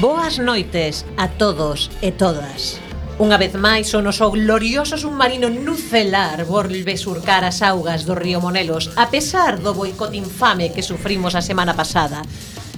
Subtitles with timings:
[0.00, 2.80] Boas noites a todos e todas.
[3.20, 8.88] Unha vez máis, o noso glorioso submarino nucelar volve surcar as augas do río Monelos
[8.96, 12.24] a pesar do boicot infame que sufrimos a semana pasada.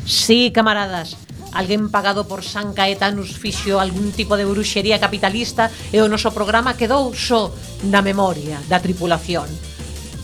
[0.03, 1.15] Sí, camaradas,
[1.55, 6.75] Alguén pagado por San Caetanus fixo algún tipo de bruxería capitalista e o noso programa
[6.75, 7.55] quedou só
[7.87, 9.47] na memoria da tripulación.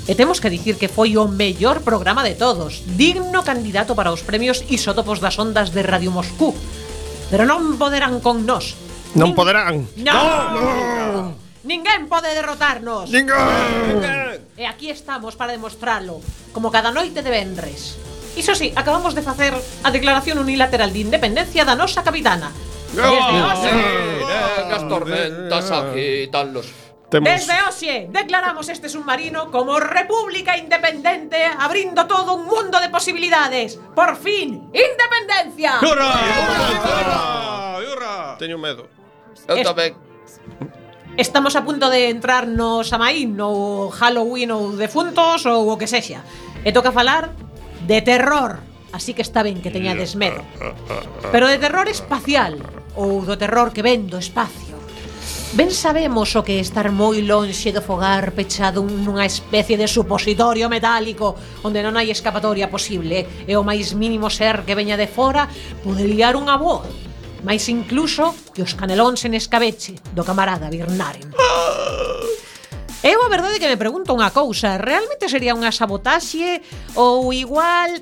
[0.08, 4.24] E temos que dicir que foi o mellor programa de todos, digno candidato para os
[4.24, 6.56] premios isótopos das ondas de Radio Moscú,
[7.28, 8.74] Pero non poderán con nós.
[9.16, 9.36] Non Nin...
[9.36, 9.84] poderán.
[10.00, 10.12] No.
[10.52, 10.62] no.
[11.12, 11.48] no.
[11.68, 13.12] Ninguén pode derrotarnos.
[13.12, 14.40] Ninguén.
[14.56, 16.24] E aquí estamos para demostrarlo,
[16.56, 18.00] como cada noite de venres.
[18.38, 22.48] Iso sí, acabamos de facer a declaración unilateral de independencia da nosa capitana.
[22.88, 23.70] Desde hoxe,
[24.72, 26.72] as tormentas agitan los
[27.08, 27.24] Temos...
[27.24, 33.80] Desde hoxe declaramos este submarino como República Independente abrindo todo un mundo de posibilidades.
[33.96, 35.80] Por fin, independencia!
[35.80, 36.12] Hurra!
[36.84, 37.78] Hurra!
[37.80, 38.36] Hurra!
[38.38, 38.92] Teño medo.
[39.48, 39.64] Eu es...
[39.64, 39.96] tamén.
[41.18, 46.22] Estamos a punto de entrar no Samaín, no Halloween ou defuntos ou o que sexa.
[46.62, 47.34] E toca falar
[47.88, 48.62] de terror,
[48.94, 50.44] así que está ben que teñades medo.
[51.34, 52.60] Pero de terror espacial
[52.94, 54.77] ou do terror que ven do espacio.
[55.54, 61.40] Ben sabemos o que estar moi lonxe do fogar pechado nunha especie de supositorio metálico
[61.64, 65.48] onde non hai escapatoria posible e o máis mínimo ser que veña de fora
[65.80, 66.84] pode liar unha voz
[67.48, 71.32] máis incluso que os canelóns en escabeche do camarada Birnaren.
[73.00, 76.60] Eu a verdade que me pregunto unha cousa, realmente sería unha sabotaxe
[76.92, 77.96] ou igual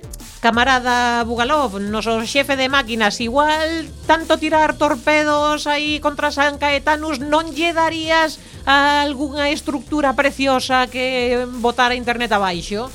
[0.46, 7.50] Camarada Bugalov, noso xefe de máquinas, igual tanto tirar torpedos aí contra San Caetanus non
[7.50, 12.94] lle darías a algunha estructura preciosa que botar a internet abaixo?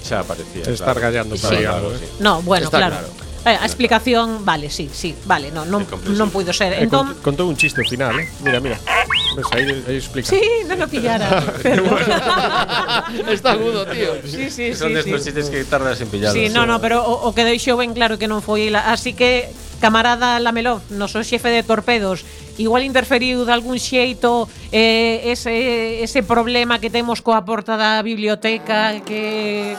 [0.00, 0.64] Xa aparecía.
[0.64, 1.00] Estar claro.
[1.04, 1.64] gallando para sí.
[1.68, 2.00] algo, eh.
[2.00, 2.06] sí.
[2.16, 3.04] No, bueno, Está claro.
[3.04, 3.27] claro.
[3.46, 5.86] Eh, a explicación, vale, sí, sí, vale, no, non,
[6.18, 6.74] non puido ser.
[6.74, 8.26] Eh, entón, cont, contou un chiste ao final, eh?
[8.42, 8.76] Mira, mira.
[9.38, 10.26] Ves, aí, aí explica.
[10.26, 11.30] Sí, non lo pillara.
[13.30, 14.18] Está agudo, tío.
[14.26, 14.90] Sí, sí, Son sí.
[14.90, 15.24] Son destes sí.
[15.30, 16.34] chistes que tardas en pillar.
[16.34, 18.90] Sí, no, no, pero o, o que deixou ben claro que non foi ela.
[18.90, 22.26] Así que, camarada Lamelov, noso xefe de torpedos,
[22.58, 28.98] igual interferiu de algún xeito eh, ese, ese problema que temos coa porta da biblioteca
[29.06, 29.78] que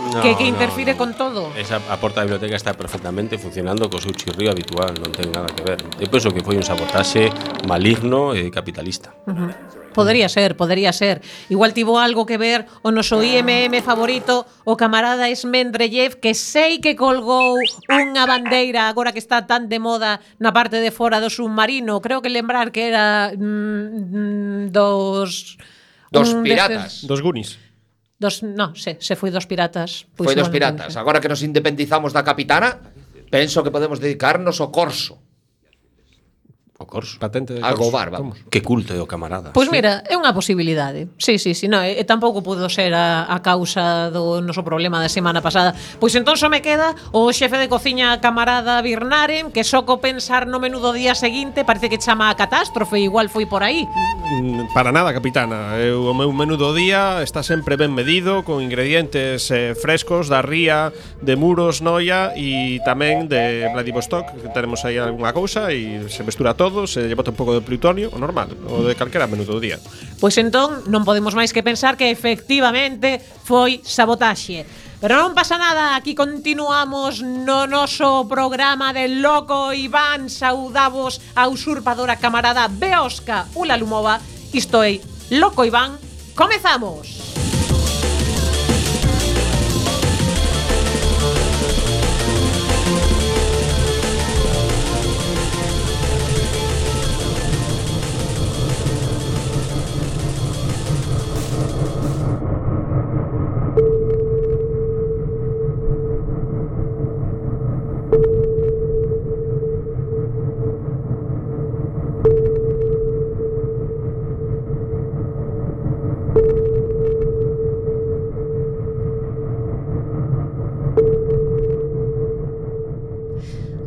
[0.00, 1.00] No, que, que interfire no, no.
[1.04, 1.40] con todo.
[1.54, 5.52] Esa a porta da biblioteca está perfectamente funcionando co seu chirrío habitual, non ten nada
[5.52, 5.78] que ver.
[6.00, 7.30] Eu penso que foi un sabotaxe
[7.68, 9.12] maligno e capitalista.
[9.28, 9.80] Uh -huh.
[9.92, 11.20] Podría ser, podría ser.
[11.48, 16.94] Igual tivo algo que ver o noso IMM favorito, o camarada Esmendrellev, que sei que
[16.94, 17.58] colgou
[17.90, 21.98] unha bandeira agora que está tan de moda na parte de fora do submarino.
[21.98, 25.58] Creo que lembrar que era mm, mm dos...
[26.10, 27.02] Dos piratas.
[27.02, 27.06] Destes...
[27.06, 27.69] Dos gunis.
[28.20, 30.04] Dos, no, se, se foi dos piratas.
[30.12, 30.92] Pois foi dos piratas.
[31.00, 32.76] Agora que nos independizamos da capitana,
[33.32, 35.16] penso que podemos dedicarnos ao corso.
[36.80, 37.20] O corso.
[37.20, 38.40] Patente de Algo bar, vamos.
[38.48, 39.52] Que culto é o camarada.
[39.52, 39.72] Pois sí.
[39.76, 41.12] mira, é unha posibilidade.
[41.20, 44.96] Sí, sí, sí, no, e, e tampouco pudo ser a, a causa do noso problema
[44.96, 45.76] da semana pasada.
[46.00, 50.48] Pois entón só me queda o xefe de cociña camarada Birnarem, que só co pensar
[50.48, 53.84] no menú do día seguinte parece que chama a catástrofe, igual foi por aí.
[54.32, 55.76] Mm, para nada, capitana.
[55.76, 60.40] Eu, o meu menú do día está sempre ben medido, con ingredientes eh, frescos da
[60.40, 66.24] ría, de Muros, Noia e tamén de Vladivostok, que teremos aí algunha cousa e se
[66.24, 69.26] mestura todo se e lle bota un pouco de plutonio, o normal, o de calquera
[69.26, 69.76] menudo día.
[70.22, 74.64] Pois entón non podemos máis que pensar que efectivamente foi sabotaxe.
[75.00, 82.20] Pero non pasa nada, aquí continuamos no noso programa de Loco Iván Saudavos a usurpadora
[82.20, 84.20] camarada Beosca Ula Lumova
[84.52, 85.00] Isto é
[85.30, 85.96] Loco Iván,
[86.34, 87.19] comezamos!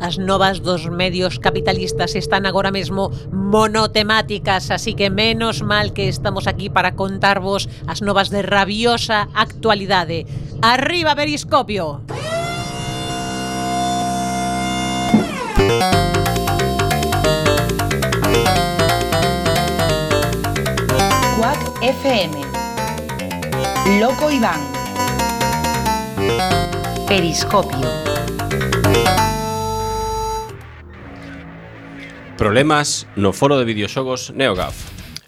[0.04, 6.46] as novas dos medios capitalistas están agora mesmo monotemáticas, así que menos mal que estamos
[6.46, 10.28] aquí para contarvos as novas de rabiosa actualidade.
[10.62, 12.04] Arriba Periscopio.
[21.40, 22.36] Quack FM.
[24.04, 24.60] Loco Iván.
[27.08, 28.13] Periscopio.
[32.38, 34.74] Problemas no foro de videoxogos NeoGAF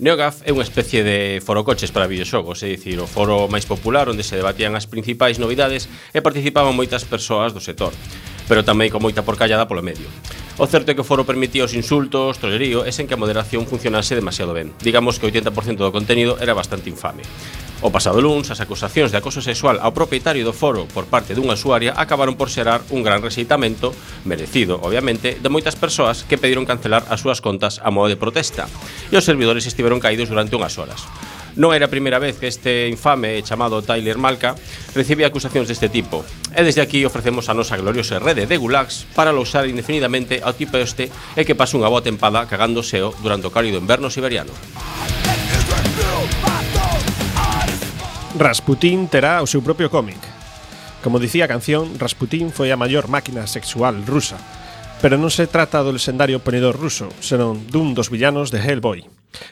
[0.01, 4.25] NeoGAF é unha especie de forocoches para videoxogos, é dicir, o foro máis popular onde
[4.27, 7.93] se debatían as principais novidades e participaban moitas persoas do sector,
[8.49, 10.09] pero tamén con moita porcallada polo medio.
[10.57, 13.67] O certo é que o foro permitía os insultos, trolerío e sen que a moderación
[13.67, 14.71] funcionase demasiado ben.
[14.79, 17.27] Digamos que o 80% do contenido era bastante infame.
[17.83, 21.59] O pasado luns, as acusacións de acoso sexual ao propietario do foro por parte dunha
[21.59, 23.91] usuaria acabaron por xerar un gran rexeitamento,
[24.23, 28.71] merecido, obviamente, de moitas persoas que pediron cancelar as súas contas a modo de protesta,
[29.11, 31.03] e os servidores estiveron caídos durante unhas horas.
[31.55, 34.59] Non era a primeira vez que este infame chamado Tyler Malca
[34.91, 36.27] recibía acusacións deste tipo.
[36.51, 40.75] E desde aquí ofrecemos a nosa gloriosa rede de gulags para lousar indefinidamente ao tipo
[40.75, 41.07] este
[41.39, 44.51] e que pase unha boa tempada cagando seo durante o cálido inverno siberiano.
[48.35, 50.19] Rasputín terá o seu propio cómic.
[50.99, 54.35] Como dicía a canción, Rasputín foi a maior máquina sexual rusa,
[54.99, 59.07] pero non se trata do lesendario ponedor ruso, senón dun dos villanos de Hellboy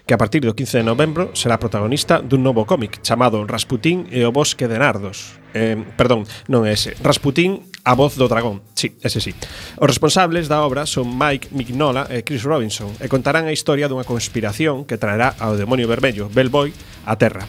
[0.06, 4.24] que a partir do 15 de novembro será protagonista dun novo cómic chamado Rasputín e
[4.24, 5.40] o Bosque de Nardos.
[5.54, 6.98] Eh, perdón, non é ese.
[7.02, 9.36] Rasputín A voz do dragón, sí, ese sí
[9.76, 14.08] Os responsables da obra son Mike Mignola e Chris Robinson E contarán a historia dunha
[14.08, 16.72] conspiración que traerá ao demonio vermello, Bellboy,
[17.04, 17.44] a Terra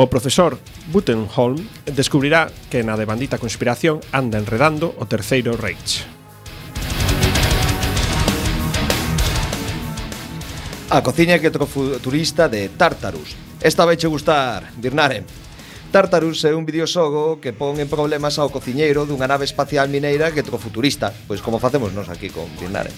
[0.00, 0.56] O profesor
[0.88, 1.60] Butenholm
[1.92, 6.19] descubrirá que na debandita conspiración anda enredando o terceiro Reich
[10.90, 13.38] A cociña electrofuturista de Tartarus.
[13.62, 15.22] Esta vai che gustar, Birnare.
[15.94, 20.42] Tartarus é un videoxogo que pon en problemas ao cociñeiro dunha nave espacial mineira que
[20.42, 22.90] futurista, pois como facemos nós aquí con Birnare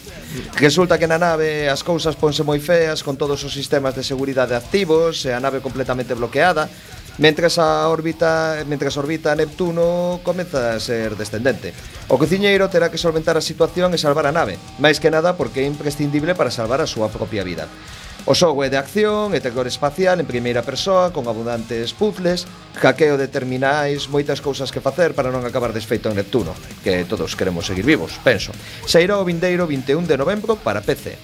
[0.56, 4.56] Resulta que na nave as cousas ponse moi feas con todos os sistemas de seguridade
[4.56, 6.72] activos e a nave completamente bloqueada,
[7.18, 11.76] Mentres a órbita, mentres orbita Neptuno comeza a ser descendente.
[12.08, 15.60] O cociñeiro terá que solventar a situación e salvar a nave, máis que nada porque
[15.60, 17.68] é imprescindible para salvar a súa propia vida.
[18.24, 22.48] O xogo é de acción e terror espacial en primeira persoa con abundantes puzzles,
[22.80, 27.36] hackeo de terminais, moitas cousas que facer para non acabar desfeito en Neptuno, que todos
[27.36, 28.56] queremos seguir vivos, penso.
[28.88, 31.18] Sairá o vindeiro 21 de novembro para PC.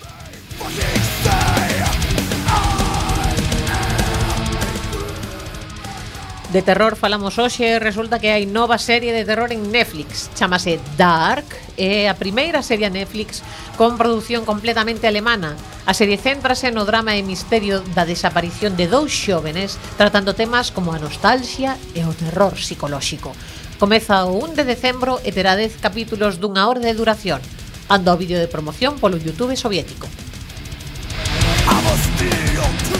[6.53, 7.79] De terror falamos hoxe.
[7.79, 10.33] Resulta que hai nova serie de terror en Netflix.
[10.33, 11.45] Chamase Dark.
[11.77, 13.45] É a primeira serie a Netflix
[13.77, 15.53] Con produción completamente alemana.
[15.85, 20.97] A serie céntrase no drama e misterio Da desaparición de dous xóvenes Tratando temas como
[20.97, 23.37] a nostalgia E o terror psicolóxico.
[23.77, 27.45] Comeza o 1 de decembro e terá 10 capítulos dunha hora de duración.
[27.93, 30.09] Anda o vídeo de promoción polo Youtube soviético.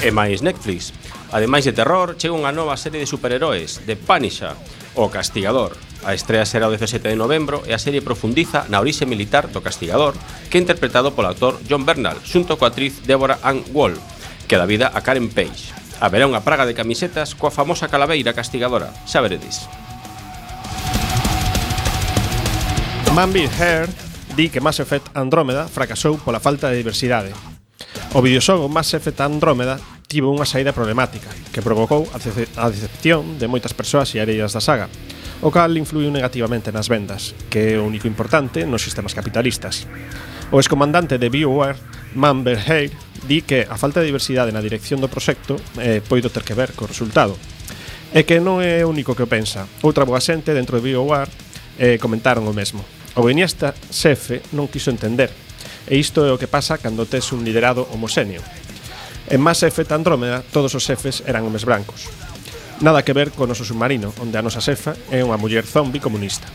[0.05, 0.93] E máis Netflix.
[1.31, 4.57] Ademais de terror, chega unha nova serie de superheróis, The Punisher,
[4.97, 5.77] o Castigador.
[6.01, 9.61] A estrea será o 17 de novembro e a serie profundiza na orixe militar do
[9.61, 10.17] Castigador,
[10.49, 14.01] que é interpretado polo actor John Bernal, xunto coa actriz Deborah Ann Wall,
[14.49, 15.77] que dá vida a Karen Page.
[16.01, 19.69] Haberá unha praga de camisetas coa famosa calaveira castigadora, xa veredes.
[23.13, 23.93] Manby Heard
[24.33, 27.37] di que Mass Effect Andrómeda fracasou pola falta de diversidade.
[28.17, 29.77] O videoxogo Mass Effect Andrómeda
[30.09, 34.89] tivo unha saída problemática, que provocou a decepción de moitas persoas e areias da saga,
[35.45, 39.85] o cal influiu negativamente nas vendas, que é o único importante nos sistemas capitalistas.
[40.49, 41.77] O excomandante de BioWare,
[42.17, 42.97] Manber Verheer,
[43.29, 46.73] di que a falta de diversidade na dirección do proxecto eh, poido ter que ver
[46.73, 47.37] co resultado.
[48.17, 49.69] E que non é o único que o pensa.
[49.85, 51.29] Outra boa xente dentro de BioWare
[51.77, 52.81] eh, comentaron o mesmo.
[53.13, 55.29] O Beniesta xefe non quiso entender,
[55.85, 58.41] e isto é o que pasa cando tes un liderado homoxéneo.
[59.31, 62.09] En Mass Effect Andrómeda todos os xefes eran homes brancos.
[62.81, 66.49] Nada que ver con o submarino, onde a nosa xefa é unha muller zombi comunista.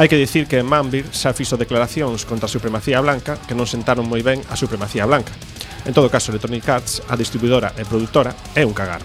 [0.00, 0.72] Hai que dicir que en
[1.12, 5.36] xa fixo declaracións contra a supremacía blanca que non sentaron moi ben a supremacía blanca.
[5.84, 9.04] En todo caso, Electronic Arts, a distribuidora e produtora, é un cagarro.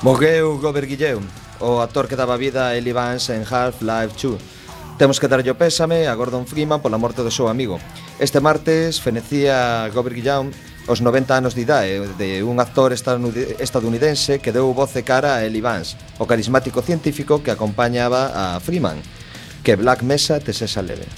[0.00, 1.20] Morreu Robert Guilleu,
[1.60, 4.59] o actor que daba vida a Eli Vance en Half-Life 2
[5.00, 7.80] Temos que darlle o pésame a Gordon Freeman pola morte do seu amigo.
[8.20, 10.52] Este martes fenecía Robert Guillaume
[10.92, 15.48] os 90 anos de idade de un actor estadounidense que deu voz e cara a
[15.48, 19.00] Eli Vance, o carismático científico que acompañaba a Freeman,
[19.64, 21.08] que Black Mesa te sesa leve.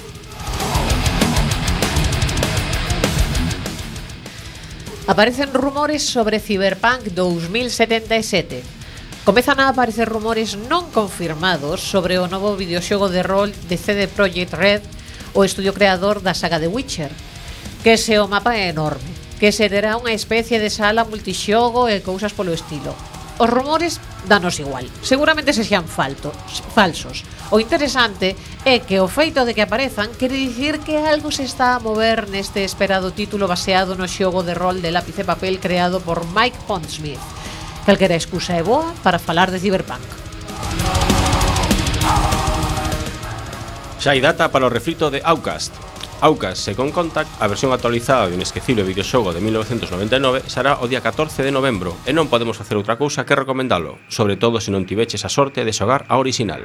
[5.10, 8.81] Aparecen rumores sobre Cyberpunk 2077.
[9.24, 14.50] Comezan a aparecer rumores non confirmados sobre o novo videoxogo de rol de CD Projekt
[14.50, 14.82] Red,
[15.30, 17.14] o estudio creador da saga de Witcher,
[17.86, 19.06] que se o mapa é enorme,
[19.38, 22.90] que se terá unha especie de sala multixogo e cousas polo estilo.
[23.38, 24.90] Os rumores danos igual.
[25.06, 27.22] Seguramente se sean faltos, falsos.
[27.54, 28.34] O interesante
[28.66, 32.26] é que o feito de que aparezan quere dicir que algo se está a mover
[32.26, 36.58] neste esperado título baseado no xogo de rol de lápiz e papel creado por Mike
[36.66, 37.22] Pondsmith
[37.82, 40.06] Calquera excusa é boa para falar de Cyberpunk.
[43.98, 45.74] Xa hai data para o refrito de Outcast.
[46.22, 51.42] Outcast Second Contact, a versión actualizada do inesquecible videoxogo de 1999, será o día 14
[51.42, 55.26] de novembro e non podemos facer outra cousa que recomendalo, sobre todo se non tiveches
[55.26, 56.62] a sorte de xogar a original.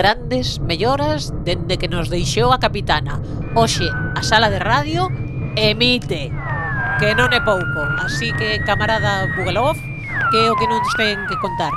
[0.00, 3.20] grandes melloras dende que nos deixou a capitana.
[3.52, 3.84] Oxe,
[4.16, 5.12] a sala de radio
[5.60, 6.32] emite,
[6.96, 7.84] que non é pouco.
[8.00, 9.76] Así que, camarada Bugalov,
[10.32, 11.74] que é o que non ten que contar?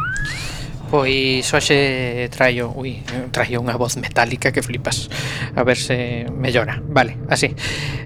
[0.94, 3.02] Pois hoxe traio, ui,
[3.34, 5.10] traio unha voz metálica que flipas.
[5.58, 7.50] A ver se mellora, vale, así.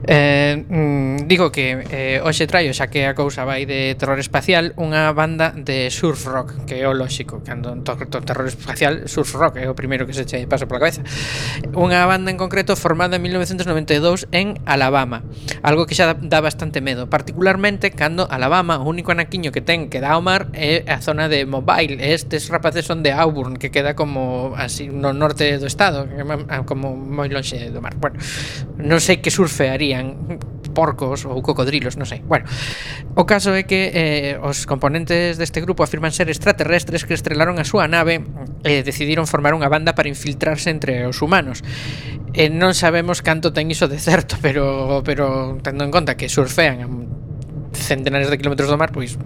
[0.07, 4.71] Eh, mm, Digo que eh, hoxe traio, xa que a cousa vai de terror espacial
[4.79, 9.35] Unha banda de surf rock, que é o lóxico Cando to, to terror espacial, surf
[9.35, 11.03] rock é o primeiro que se che pasa pola cabeza.
[11.75, 15.27] Unha banda en concreto formada en 1992 en Alabama
[15.61, 19.99] algo que xa dá bastante medo, particularmente cando Alabama o único anaquiño que ten que
[19.99, 23.71] dá ao mar é eh, a zona de Mobile, estes rapaces son de Auburn, que
[23.71, 26.05] queda como así no norte do estado,
[26.65, 27.95] como moi lonxe do mar.
[27.97, 28.19] Bueno,
[28.77, 30.37] non sei que surfearían
[30.77, 32.21] porcos ou cocodrilos, non sei.
[32.21, 32.45] Bueno,
[33.17, 37.65] o caso é que eh, os componentes deste grupo afirman ser extraterrestres que estrelaron a
[37.65, 38.21] súa nave
[38.61, 41.65] e eh, decidiron formar unha banda para infiltrarse entre os humanos.
[42.37, 47.09] Eh, non sabemos canto ten iso de certo, pero pero tendo en conta que surfean
[47.73, 49.17] centenares de kilómetros do mar, pois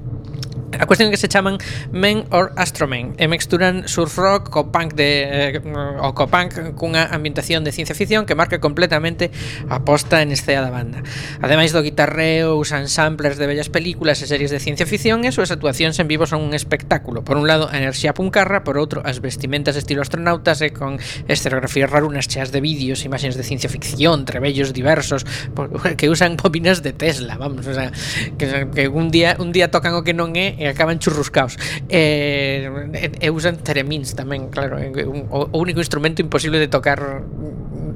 [0.80, 1.60] A cuestión é que se chaman
[1.92, 7.12] Men or Astromen e mexturan surf rock co punk de eh, o co punk cunha
[7.12, 9.36] ambientación de ciencia ficción que marca completamente
[9.68, 11.04] a posta en escena da banda.
[11.44, 15.51] Ademais do guitarreo, usan samplers de bellas películas e series de ciencia ficción e súas
[15.51, 17.28] actuacións en vivo son un espectáculo.
[17.28, 21.92] Por un lado, a enerxía puncarra, por outro, as vestimentas estilo astronautas e con escenografías
[21.92, 25.68] rarunas cheas de vídeos, imaxes de ciencia ficción, trebellos diversos por,
[26.00, 27.92] que usan bobinas de Tesla, vamos, o sea,
[28.40, 31.58] que, que un día un día tocan o que non é e acaban churruscaos.
[31.89, 37.25] E, e, e usan teremins tamén, claro, eh, un, o único instrumento imposible de tocar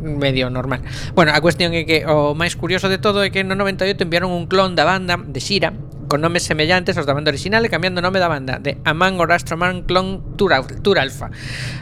[0.02, 0.82] medio normal.
[1.14, 4.34] Bueno, a cuestión é que o máis curioso de todo é que no 98 enviaron
[4.34, 5.74] un clon da banda de Xira
[6.08, 9.18] con nomes semellantes aos da banda original e cambiando o nome da banda de Amang
[9.18, 11.32] or Astroman Clone Tour, Tour Alpha.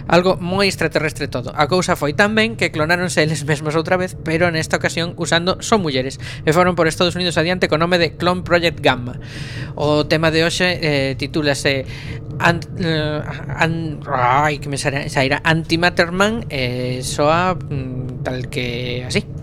[0.07, 1.51] Algo moi extraterrestre todo.
[1.51, 5.59] A cousa foi tan ben que clonáronse eles mesmos outra vez, pero nesta ocasión usando
[5.59, 9.19] son mulleres e foron por Estados Unidos adiante co nome de Clone Project Gamma.
[9.75, 11.85] O tema de hoxe eh, titúlase
[12.39, 13.21] Ant, uh,
[13.61, 19.42] an, ai, que me sairá, sairá Antimatter Man e eh, soa mm, tal que así.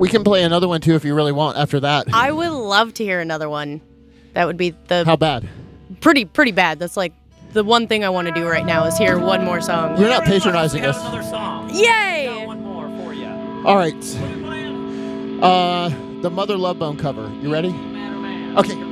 [0.00, 2.06] We can play another one too if you really want after that.
[2.12, 3.82] I would love to hear another one.
[4.32, 5.46] That would be the How bad?
[6.00, 6.78] pretty pretty bad.
[6.78, 7.12] That's like
[7.52, 10.00] the one thing I want to do right now is hear one more song.
[10.00, 10.96] You're not patronizing us.
[11.74, 12.46] Yay!
[13.66, 13.94] All right.
[15.42, 15.90] Uh,
[16.22, 17.30] the Mother Love Bone cover.
[17.42, 17.68] You ready?
[18.56, 18.89] Okay.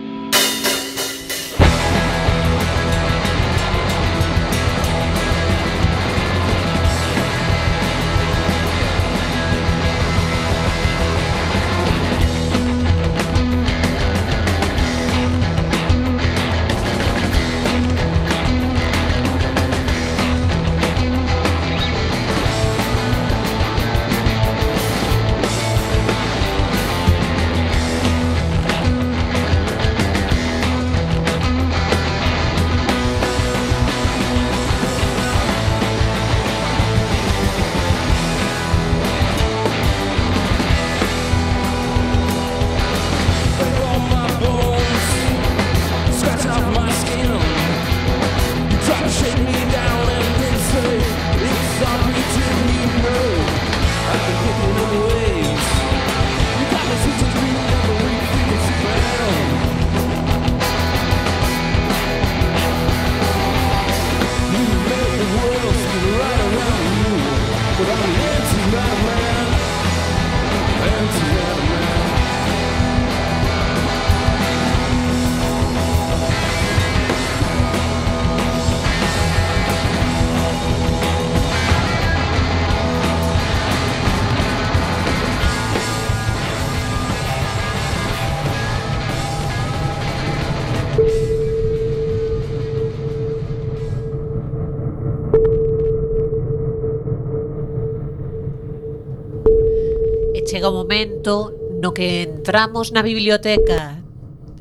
[100.68, 104.04] chega o momento no que entramos na biblioteca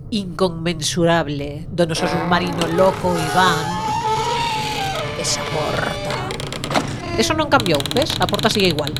[0.08, 3.60] inconmensurable do noso submarino loco Iván.
[5.20, 6.32] Esa porta.
[7.20, 8.16] Eso non cambiou, ves?
[8.24, 8.96] a porta sigue igual.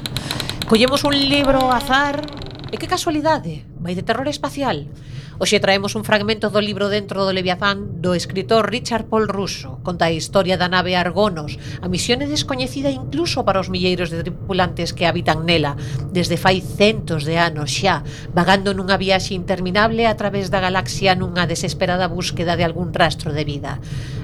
[0.68, 2.20] Collemos un libro ao azar.
[2.68, 4.92] E que casualidade vai de terror espacial.
[5.40, 9.78] Hoxe traemos un fragmento do libro Dentro do Leviafán do escritor Richard Paul Russo.
[9.86, 14.26] Conta a historia da nave Argonos, a misión é descoñecida incluso para os milleiros de
[14.26, 15.78] tripulantes que habitan nela,
[16.10, 18.02] desde fai centos de anos xa,
[18.34, 23.46] vagando nunha viaxe interminable a través da galaxia nunha desesperada búsqueda de algún rastro de
[23.46, 23.78] vida.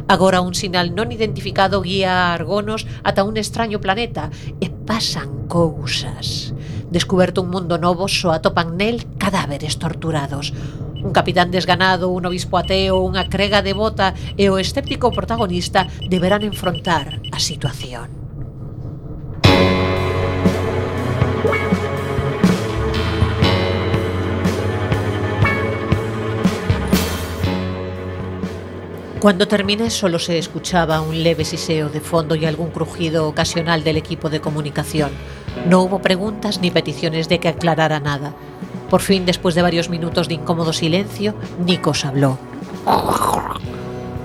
[0.09, 6.57] Agora un sinal non identificado guía a Argonos ata un extraño planeta e pasan cousas.
[6.89, 10.57] Descuberto un mundo novo, só atopan nel cadáveres torturados.
[11.03, 17.19] Un capitán desganado, un obispo ateo, unha crega devota e o escéptico protagonista deberán enfrontar
[17.35, 18.23] a situación.
[29.23, 33.95] Cuando terminé solo se escuchaba un leve siseo de fondo y algún crujido ocasional del
[33.95, 35.11] equipo de comunicación.
[35.65, 38.35] No hubo preguntas ni peticiones de que aclarara nada.
[38.93, 41.33] Por fin, después de varios minutos de incómodo silencio,
[41.65, 42.37] Nikos habló.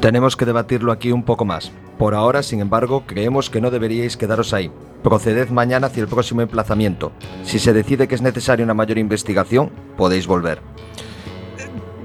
[0.03, 1.73] Tenemos que debatirlo aquí un poco más.
[1.97, 4.71] Por ahora, sin embargo, creemos que no deberíais quedaros ahí.
[5.03, 7.13] Proceded mañana hacia el próximo emplazamiento.
[7.45, 10.61] Si se decide que es necesaria una mayor investigación, podéis volver.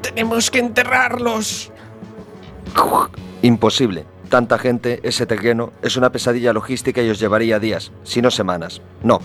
[0.01, 1.69] Tenemos que enterrarlos.
[3.41, 4.05] Imposible.
[4.29, 8.81] Tanta gente, ese terreno, es una pesadilla logística y os llevaría días, si no semanas.
[9.03, 9.19] No,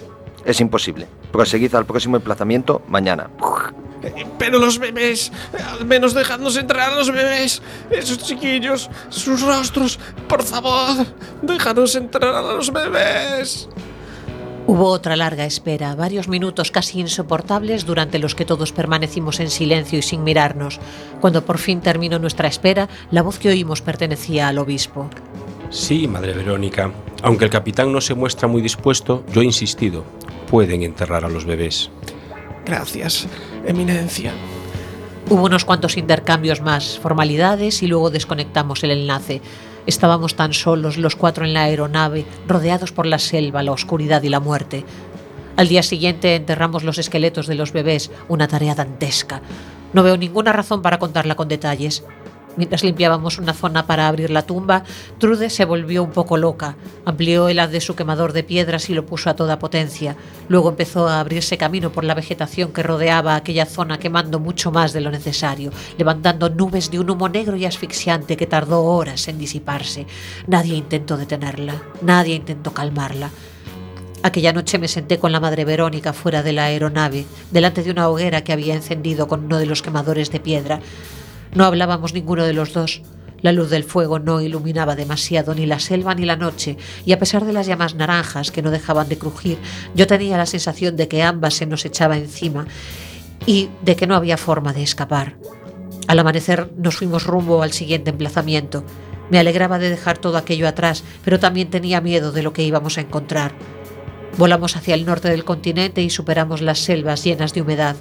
[0.49, 1.07] es imposible.
[1.31, 3.29] Proseguid al próximo emplazamiento mañana.
[4.39, 5.31] Pero los bebés,
[5.79, 7.61] al menos dejadnos entrar a los bebés.
[7.91, 9.99] Esos chiquillos, sus rostros.
[10.27, 11.07] Por favor,
[11.43, 13.69] déjanos entrar a los bebés.
[14.67, 19.99] Hubo otra larga espera, varios minutos casi insoportables durante los que todos permanecimos en silencio
[19.99, 20.79] y sin mirarnos.
[21.21, 25.09] Cuando por fin terminó nuestra espera, la voz que oímos pertenecía al obispo.
[25.71, 26.91] Sí, madre Verónica.
[27.23, 30.05] Aunque el capitán no se muestra muy dispuesto, yo he insistido.
[30.51, 31.91] Pueden enterrar a los bebés.
[32.65, 33.27] Gracias,
[33.67, 34.33] Eminencia.
[35.31, 39.43] Hubo unos cuantos intercambios más, formalidades y luego desconectamos el enlace.
[39.87, 44.31] Estábamos tan solos los cuatro en la aeronave, rodeados por la selva, la oscuridad y
[44.31, 44.85] la muerte.
[45.57, 49.43] Al día siguiente enterramos los esqueletos de los bebés, una tarea dantesca.
[49.93, 52.05] No veo ninguna razón para contarla con detalles.
[52.59, 54.83] Mientras limpiábamos una zona para abrir la tumba,
[55.19, 56.77] Trude se volvió un poco loca.
[57.05, 60.17] Amplió el haz de su quemador de piedras y lo puso a toda potencia.
[60.49, 64.93] Luego empezó a abrirse camino por la vegetación que rodeaba aquella zona quemando mucho más
[64.93, 69.39] de lo necesario, levantando nubes de un humo negro y asfixiante que tardó horas en
[69.39, 70.09] disiparse.
[70.49, 73.31] Nadie intentó detenerla, nadie intentó calmarla.
[74.25, 78.09] Aquella noche me senté con la madre Verónica fuera de la aeronave, delante de una
[78.09, 80.81] hoguera que había encendido con uno de los quemadores de piedra.
[81.55, 83.03] No hablábamos ninguno de los dos.
[83.41, 87.19] La luz del fuego no iluminaba demasiado ni la selva ni la noche, y a
[87.19, 89.59] pesar de las llamas naranjas que no dejaban de crujir,
[89.95, 92.67] yo tenía la sensación de que ambas se nos echaba encima
[93.47, 95.37] y de que no había forma de escapar.
[96.09, 98.83] Al amanecer nos fuimos rumbo al siguiente emplazamiento.
[99.31, 102.99] Me alegraba de dejar todo aquello atrás, pero también tenía miedo de lo que íbamos
[102.99, 103.53] a encontrar.
[104.37, 107.97] Volamos hacia el norte del continente y superamos las selvas llenas de humedad.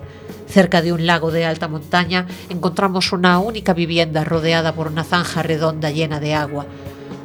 [0.48, 5.44] Cerca de un lago de alta montaña encontramos una única vivienda rodeada por una zanja
[5.44, 6.66] redonda llena de agua.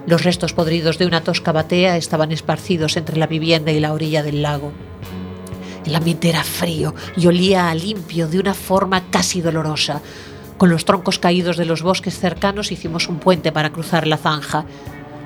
[0.06, 4.22] Los restos podridos de una tosca batea estaban esparcidos entre la vivienda y la orilla
[4.22, 4.72] del lago.
[5.86, 10.00] El ambiente era frío y olía a limpio de una forma casi dolorosa.
[10.58, 14.64] Con los troncos caídos de los bosques cercanos hicimos un puente para cruzar la zanja.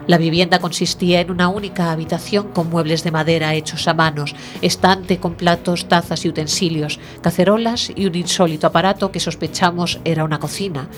[0.06, 5.18] La vivienda consistía en una única habitación con muebles de madera hechos a manos, estante
[5.18, 10.88] con platos, tazas y utensilios, cacerolas y un insólito aparato que sospechamos era una cocina.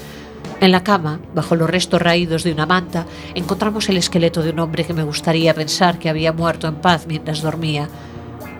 [0.61, 4.59] En la cama, bajo los restos raídos de una manta, encontramos el esqueleto de un
[4.59, 7.89] hombre que me gustaría pensar que había muerto en paz mientras dormía.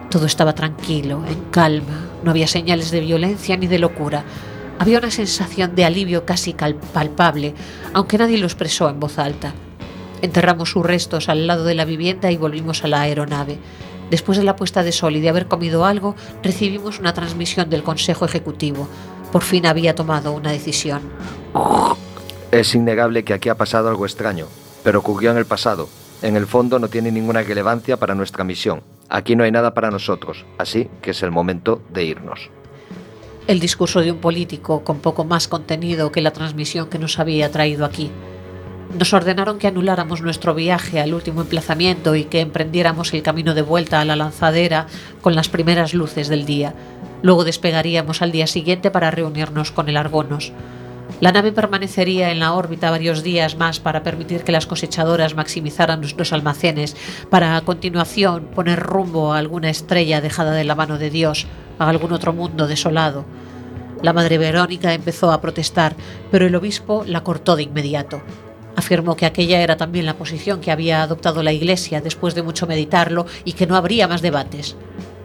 [0.09, 4.25] Todo estaba tranquilo, en calma, no había señales de violencia ni de locura.
[4.79, 7.55] Había una sensación de alivio casi palpable,
[7.93, 9.53] aunque nadie lo expresó en voz alta.
[10.23, 13.59] Enterramos sus restos al lado de la vivienda y volvimos a la aeronave.
[14.11, 17.83] Después de la puesta de sol y de haber comido algo, recibimos una transmisión del
[17.83, 18.89] Consejo Ejecutivo.
[19.31, 21.03] Por fin había tomado una decisión.
[22.51, 24.47] Es innegable que aquí ha pasado algo extraño,
[24.83, 25.89] pero ocurrió en el pasado.
[26.23, 28.83] En el fondo no tiene ninguna relevancia para nuestra misión.
[29.11, 32.51] Aquí no hay nada para nosotros, así que es el momento de irnos.
[33.47, 37.51] El discurso de un político con poco más contenido que la transmisión que nos había
[37.51, 38.11] traído aquí.
[38.97, 43.61] Nos ordenaron que anuláramos nuestro viaje al último emplazamiento y que emprendiéramos el camino de
[43.61, 44.87] vuelta a la lanzadera
[45.21, 46.75] con las primeras luces del día.
[47.21, 50.53] Luego despegaríamos al día siguiente para reunirnos con el Argonos.
[51.21, 56.01] La nave permanecería en la órbita varios días más para permitir que las cosechadoras maximizaran
[56.01, 56.97] nuestros almacenes,
[57.29, 61.47] para a continuación poner rumbo a alguna estrella dejada de la mano de Dios,
[61.79, 63.27] a algún otro mundo desolado.
[64.01, 65.95] La madre Verónica empezó a protestar,
[66.31, 68.23] pero el obispo la cortó de inmediato.
[68.89, 72.67] Afirmó que aquella era también la posición que había adoptado la Iglesia después de mucho
[72.67, 74.77] meditarlo y que no habría más debates.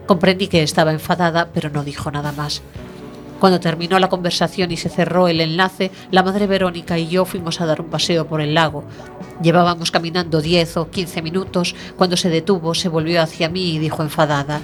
[0.06, 2.62] Comprendí que estaba enfadada, pero no dijo nada más.
[3.40, 7.62] Cuando terminó la conversación y se cerró el enlace, la madre Verónica y yo fuimos
[7.62, 8.84] a dar un paseo por el lago.
[9.42, 11.74] Llevábamos caminando 10 o 15 minutos.
[11.96, 14.60] Cuando se detuvo, se volvió hacia mí y dijo enfadada.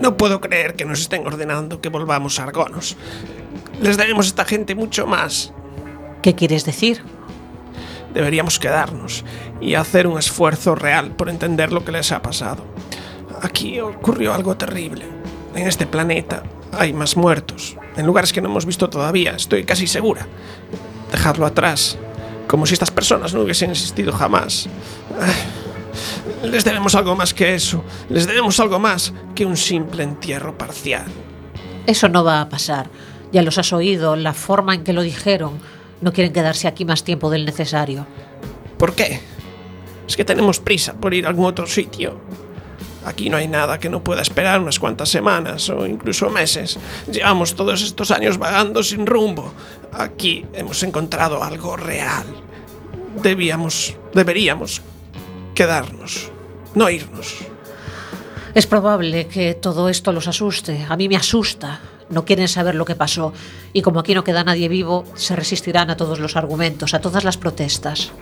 [0.00, 2.96] No puedo creer que nos estén ordenando que volvamos a Argonos.
[3.82, 5.52] Les debemos a esta gente mucho más.
[6.22, 7.02] ¿Qué quieres decir?
[8.14, 9.24] Deberíamos quedarnos
[9.60, 12.64] y hacer un esfuerzo real por entender lo que les ha pasado.
[13.40, 15.06] Aquí ocurrió algo terrible.
[15.54, 19.86] En este planeta hay más muertos, en lugares que no hemos visto todavía, estoy casi
[19.86, 20.26] segura.
[21.10, 21.98] Dejadlo atrás,
[22.46, 24.68] como si estas personas no hubiesen existido jamás.
[26.42, 31.04] Les debemos algo más que eso, les debemos algo más que un simple entierro parcial.
[31.86, 32.88] Eso no va a pasar.
[33.32, 35.58] Ya los has oído, la forma en que lo dijeron.
[36.02, 38.06] No quieren quedarse aquí más tiempo del necesario.
[38.76, 39.20] ¿Por qué?
[40.06, 42.20] Es que tenemos prisa por ir a algún otro sitio.
[43.04, 46.78] Aquí no hay nada que no pueda esperar unas cuantas semanas o incluso meses.
[47.10, 49.52] Llevamos todos estos años vagando sin rumbo.
[49.92, 52.26] Aquí hemos encontrado algo real.
[53.22, 54.82] Debíamos, deberíamos
[55.54, 56.30] quedarnos,
[56.74, 57.38] no irnos.
[58.54, 60.84] Es probable que todo esto los asuste.
[60.88, 61.80] A mí me asusta.
[62.12, 63.32] No quieren saber lo que pasó.
[63.72, 67.24] Y como aquí no queda nadie vivo, se resistirán a todos los argumentos, a todas
[67.24, 68.12] las protestas.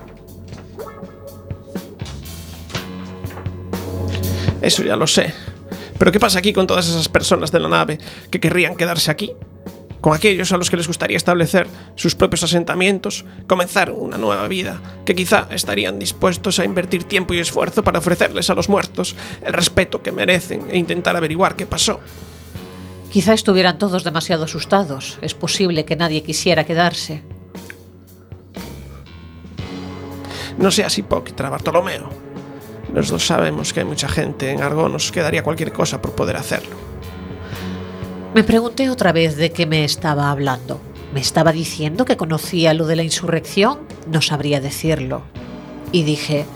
[4.62, 5.34] Eso ya lo sé.
[5.98, 7.98] Pero ¿qué pasa aquí con todas esas personas de la nave
[8.30, 9.32] que querrían quedarse aquí?
[10.00, 14.80] Con aquellos a los que les gustaría establecer sus propios asentamientos, comenzar una nueva vida,
[15.04, 19.52] que quizá estarían dispuestos a invertir tiempo y esfuerzo para ofrecerles a los muertos el
[19.52, 21.98] respeto que merecen e intentar averiguar qué pasó.
[23.10, 25.18] Quizá estuvieran todos demasiado asustados.
[25.20, 27.22] Es posible que nadie quisiera quedarse.
[30.58, 32.08] No seas hipócrita, Bartolomeo.
[32.94, 36.36] Los dos sabemos que hay mucha gente en Argonos que daría cualquier cosa por poder
[36.36, 36.76] hacerlo.
[38.34, 40.80] Me pregunté otra vez de qué me estaba hablando.
[41.12, 43.80] ¿Me estaba diciendo que conocía lo de la insurrección?
[44.06, 45.22] No sabría decirlo.
[45.90, 46.46] Y dije,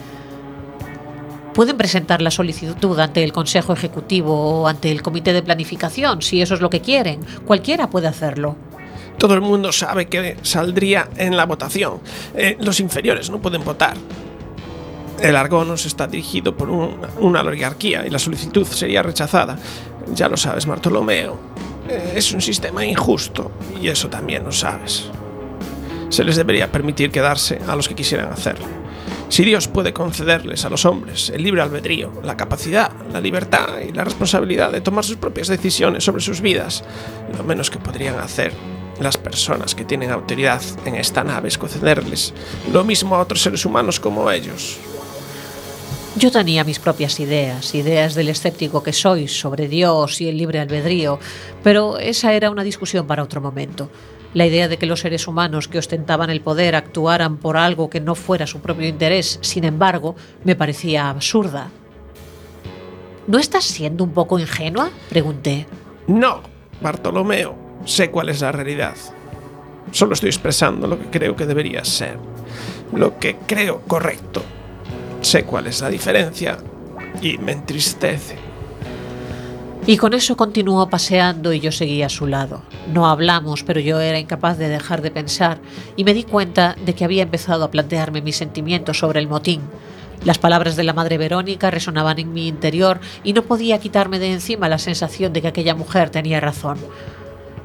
[1.55, 6.43] pueden presentar la solicitud ante el Consejo Ejecutivo o ante el Comité de Planificación, si
[6.43, 7.21] eso es lo que quieren.
[7.47, 8.57] Cualquiera puede hacerlo.
[9.19, 12.01] Todo el mundo sabe que saldría en la votación.
[12.35, 13.97] Eh, los inferiores no pueden votar.
[15.23, 19.57] El Argonos está dirigido por un- una oligarquía y la solicitud sería rechazada.
[20.13, 21.39] Ya lo sabes, Bartolomeo.
[21.89, 25.05] Eh, Es un sistema injusto y eso también lo sabes.
[26.09, 28.67] Se les debería permitir quedarse a los que quisieran hacerlo.
[29.29, 33.93] Si Dios puede concederles a los hombres el libre albedrío, la capacidad, la libertad y
[33.93, 36.85] la responsabilidad de tomar sus propias decisiones sobre sus vidas,
[37.37, 38.53] lo menos que podrían hacer
[39.01, 42.33] las personas que tienen autoridad en esta nave es concederles
[42.73, 44.79] lo mismo a otros seres humanos como ellos.
[46.17, 50.61] Yo tenía mis propias ideas, ideas del escéptico que soy sobre Dios y el libre
[50.61, 51.19] albedrío,
[51.65, 53.91] pero esa era una discusión para otro momento.
[54.35, 58.01] La idea de que los seres humanos que ostentaban el poder actuaran por algo que
[58.01, 61.71] no fuera su propio interés, sin embargo, me parecía absurda.
[63.29, 64.91] ¿No estás siendo un poco ingenua?
[65.09, 65.67] Pregunté.
[66.09, 66.43] No,
[66.83, 68.97] Bartolomeo, sé cuál es la realidad.
[69.93, 72.19] Solo estoy expresando lo que creo que debería ser,
[72.93, 74.43] lo que creo correcto.
[75.21, 76.59] Sé cuál es la diferencia
[77.23, 78.37] y me entristece.
[79.87, 82.63] Y con eso continuó paseando y yo seguía a su lado.
[82.91, 85.59] No hablamos, pero yo era incapaz de dejar de pensar
[85.95, 89.61] y me di cuenta de que había empezado a plantearme mis sentimientos sobre el motín.
[90.25, 94.33] Las palabras de la madre Verónica resonaban en mi interior y no podía quitarme de
[94.33, 96.79] encima la sensación de que aquella mujer tenía razón.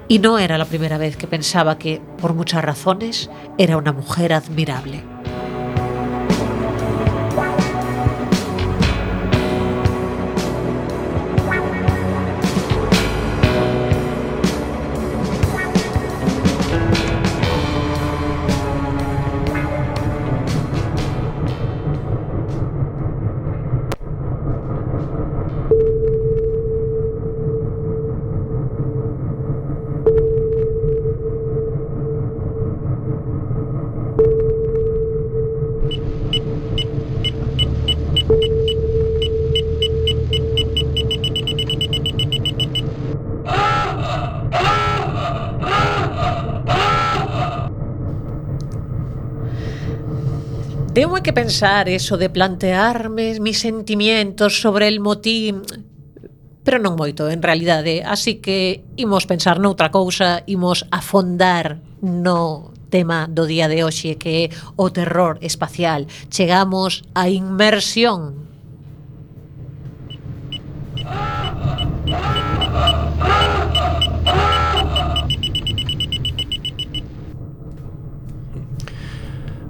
[0.10, 4.34] Y no era la primera vez que pensaba que, por muchas razones, era una mujer
[4.34, 5.04] admirable.
[51.30, 55.62] que pensar eso de plantearme mis sentimientos sobre el motín
[56.66, 63.30] pero non moito en realidade, así que imos pensar noutra cousa, imos afondar no tema
[63.30, 66.10] do día de hoxe que é o terror espacial.
[66.34, 68.50] Chegamos á inmersión.
[71.06, 71.54] Ah,
[72.10, 72.39] ah, ah!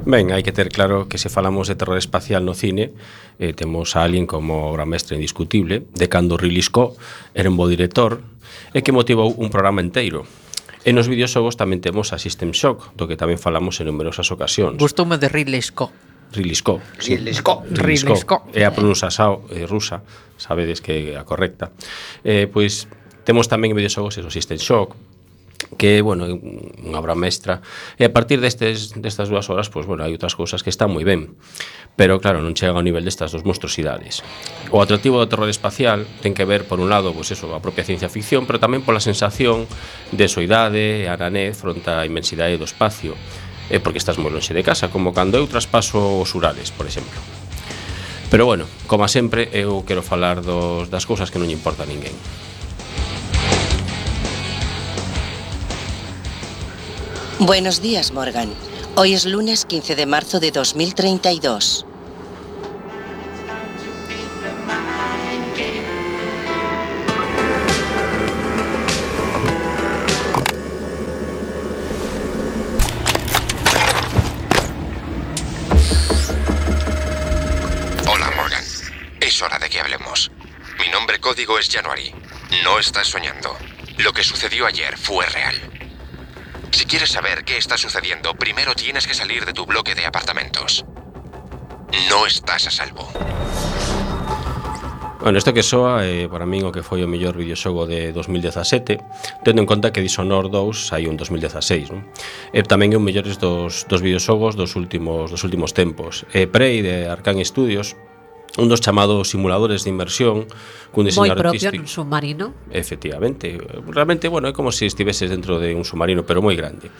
[0.09, 2.97] Ben, hai que ter claro que se falamos de terror espacial no cine,
[3.37, 6.97] eh, temos a alguien como obra mestra indiscutible, de cando Ridley Scott
[7.37, 8.17] era un bo director,
[8.73, 10.25] e que motivou un programa enteiro.
[10.81, 14.81] E nos videoxogos tamén temos a System Shock, do que tamén falamos en numerosas ocasións.
[14.81, 15.93] Gustoume de Ridley Scott.
[16.33, 16.81] Ridley Scott.
[17.05, 17.69] Ridley Scott.
[17.69, 18.17] Ridley Scott.
[18.25, 18.43] Scott.
[18.57, 20.01] É a pronuncia sao, eh, rusa,
[20.41, 21.69] sabedes que é a correcta.
[22.25, 22.89] Eh, pois
[23.29, 24.97] temos tamén en videoxogos eso, System Shock,
[25.77, 27.61] que, bueno, unha obra mestra.
[27.99, 31.05] E a partir destes, destas dúas horas, pois, bueno, hai outras cousas que están moi
[31.05, 31.37] ben.
[31.93, 34.25] Pero, claro, non chega ao nivel destas dos monstruosidades.
[34.73, 37.85] O atractivo do terror espacial ten que ver, por un lado, pois eso, a propia
[37.85, 39.69] ciencia ficción, pero tamén pola sensación
[40.09, 43.13] de soidade e aranez fronte á inmensidade do espacio.
[43.69, 47.21] É porque estás moi lonxe de casa, como cando eu traspaso os Urales, por exemplo.
[48.29, 51.89] Pero bueno, como sempre, eu quero falar dos, das cousas que non lle importa a
[51.89, 52.13] ninguén.
[57.41, 58.53] Buenos días, Morgan.
[58.95, 61.85] Hoy es lunes 15 de marzo de 2032.
[78.05, 78.63] Hola, Morgan.
[79.21, 80.29] Es hora de que hablemos.
[80.77, 82.13] Mi nombre código es January.
[82.65, 83.55] No estás soñando.
[83.97, 85.78] Lo que sucedió ayer fue real.
[86.71, 90.85] Si quieres saber qué está sucediendo, primero tienes que salir de tu bloque de apartamentos.
[92.09, 93.09] No estás a salvo.
[95.21, 99.43] Bueno, isto que soa eh, para min o que foi o mellor videoxogo de 2017
[99.43, 102.07] Tendo en conta que Dishonored 2 hai un 2016 non?
[102.55, 106.79] E tamén é un mellores dos, dos videoxogos dos últimos, dos últimos tempos e Prey
[106.79, 107.99] de Arkane Studios
[108.59, 110.45] un dos chamados simuladores de inmersión
[110.91, 111.79] cun diseño Moi propio artístico.
[111.79, 112.45] nun submarino.
[112.69, 113.57] Efectivamente.
[113.87, 116.91] Realmente, bueno, é como se estiveses dentro de un submarino, pero moi grande.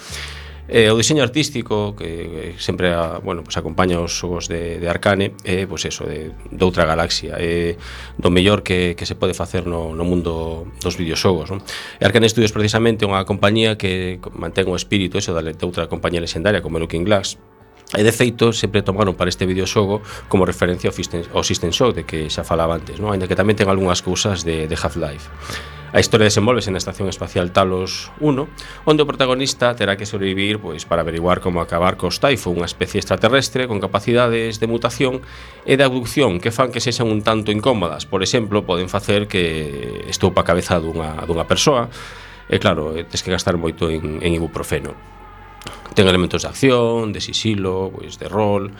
[0.69, 4.85] Eh, o diseño artístico que eh, sempre a, bueno, pues acompaña os xogos de, de
[4.85, 8.93] Arcane é eh, pois pues eso, de, de outra galaxia é eh, do mellor que,
[8.93, 11.65] que se pode facer no, no mundo dos videoxogos non?
[11.97, 16.21] Arcane Studios precisamente é unha compañía que mantén o espírito eso da, de outra compañía
[16.21, 17.41] legendaria como Looking Glass
[17.89, 20.93] E de feito, sempre tomaron para este videoxogo como referencia
[21.33, 23.09] ao System Shock de que xa falaba antes, non?
[23.09, 25.25] Ainda que tamén ten algunhas cousas de, de Half-Life.
[25.89, 30.85] A historia desenvolvese na estación espacial Talos 1, onde o protagonista terá que sobrevivir pois,
[30.85, 35.25] para averiguar como acabar cos Typhon, unha especie extraterrestre con capacidades de mutación
[35.65, 38.05] e de abducción que fan que sexan un tanto incómodas.
[38.05, 41.89] Por exemplo, poden facer que estoupa a cabeza dunha, dunha persoa,
[42.45, 45.18] e claro, tes que gastar moito en, en ibuprofeno.
[45.95, 48.71] Ten elementos de acción, de sisilo, pois de rol.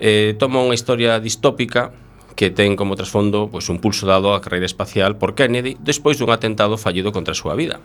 [0.00, 1.92] Eh, toma unha historia distópica
[2.40, 6.32] que ten como trasfondo pois un pulso dado á carreira espacial por Kennedy despois dun
[6.32, 7.84] atentado fallido contra a súa vida.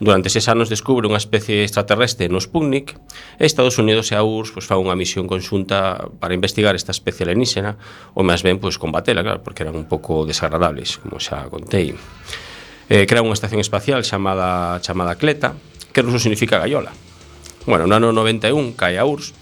[0.00, 2.96] Durante seis anos descubre unha especie extraterrestre no Sputnik
[3.36, 7.28] e Estados Unidos e a URSS pois, fan unha misión conxunta para investigar esta especie
[7.28, 7.76] alienígena
[8.16, 11.92] ou máis ben pois, combatela, claro, porque eran un pouco desagradables, como xa contei.
[12.88, 15.52] Eh, crea unha estación espacial chamada chamada Cleta,
[15.92, 16.92] que en ruso significa gaiola
[17.70, 19.32] Bueno, no ano 91 cae a URSS,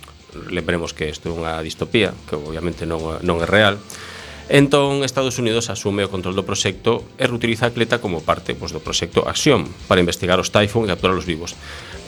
[0.51, 3.81] lembremos que isto é unha distopía, que obviamente non, non é real,
[4.49, 8.73] Entón, Estados Unidos asume o control do proxecto e reutiliza a Cleta como parte pois,
[8.73, 11.53] do proxecto Acción para investigar os Typhoon e capturar os vivos.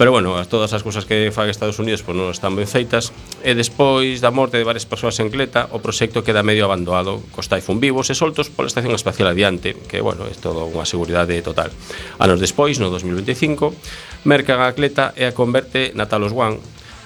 [0.00, 3.12] Pero bueno, todas as cousas que fai Estados Unidos pois, non están ben feitas
[3.44, 7.52] e despois da morte de varias persoas en Cleta o proxecto queda medio abandonado cos
[7.52, 11.68] Typhoon vivos e soltos pola Estación Espacial Adiante que, bueno, é todo unha seguridade total.
[12.16, 13.76] Anos despois, no 2025,
[14.24, 16.56] mercan a Cleta e a converte na Talos One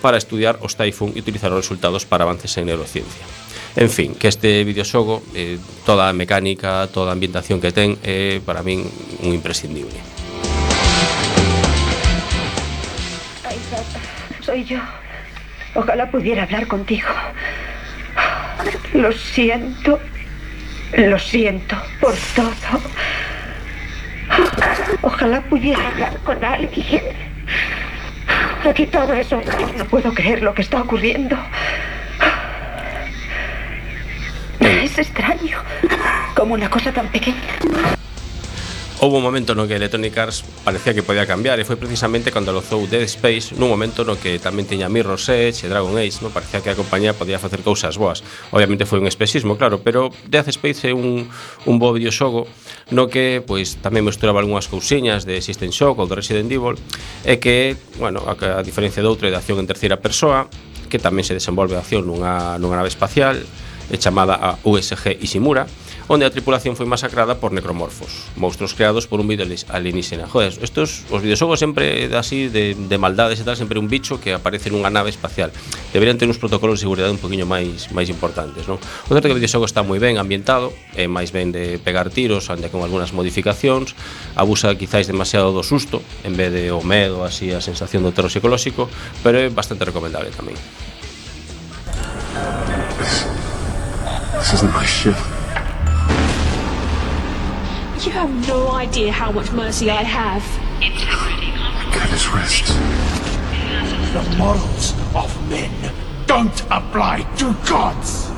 [0.05, 3.25] para estudiar os Typhoon e utilizar os resultados para avances en neurociencia.
[3.73, 5.57] En fin, que este videoxogo, eh,
[5.88, 8.85] toda mecánica, toda ambientación que ten, é para min
[9.25, 9.97] un imprescindible.
[14.45, 14.77] Soy yo.
[15.73, 17.09] Ojalá pudiera hablar contigo.
[18.93, 19.97] Lo siento.
[20.93, 22.77] Lo siento por todo.
[25.01, 27.03] Ojalá pudiera hablar con alguien.
[28.68, 29.40] Aquí todo eso.
[29.77, 31.37] No puedo creer lo que está ocurriendo.
[34.61, 35.59] Es extraño.
[36.35, 38.04] Como una cosa tan pequeña.
[39.00, 42.54] Houve un momento no que Electronic Arts parecía que podía cambiar e foi precisamente cando
[42.54, 46.30] lanzou Dead Space nun momento no que tamén tiña Mirror's Edge e Dragon Age, no
[46.30, 48.22] parecía que a compañía podía facer cousas boas.
[48.54, 52.46] Obviamente foi un espesismo, claro, pero Dead Space é un, un bo videoxogo
[52.94, 56.78] no que pois tamén mesturaba algunhas cousiñas de System Shock ou de Resident Evil
[57.26, 60.46] e que, bueno, a, a diferencia de outro é de acción en terceira persoa
[60.87, 63.42] que tamén se desenvolve a acción nunha, nunha nave espacial
[63.90, 65.66] é chamada a USG Ishimura
[66.09, 70.29] onde a tripulación foi masacrada por necromorfos, monstruos creados por un vídeo alienígena.
[70.29, 74.37] Joder, estos, os videoxogos sempre así de, de maldades e tal, sempre un bicho que
[74.37, 75.49] aparece nunha nave espacial.
[75.93, 78.77] Deberían ter uns protocolos de seguridade un poquinho máis máis importantes, non?
[79.09, 82.53] O certo que o videoxogo está moi ben ambientado, é máis ben de pegar tiros,
[82.53, 83.97] anda con algunhas modificacións,
[84.37, 88.33] abusa quizáis demasiado do susto, en vez de o medo, así a sensación do terror
[88.33, 88.90] psicolóxico,
[89.25, 90.57] pero é bastante recomendable tamén.
[94.45, 95.17] This isn't my ship.
[98.05, 100.43] You have no idea how much mercy I have.
[101.95, 102.75] Cut his wrists.
[104.12, 105.73] The morals of men
[106.27, 108.29] don't apply to gods.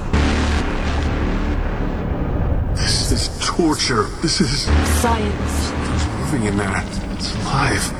[2.80, 4.04] This is torture.
[4.22, 4.66] This is
[5.02, 5.72] Science.
[5.94, 6.84] It's moving in there.
[7.14, 7.90] It's alive.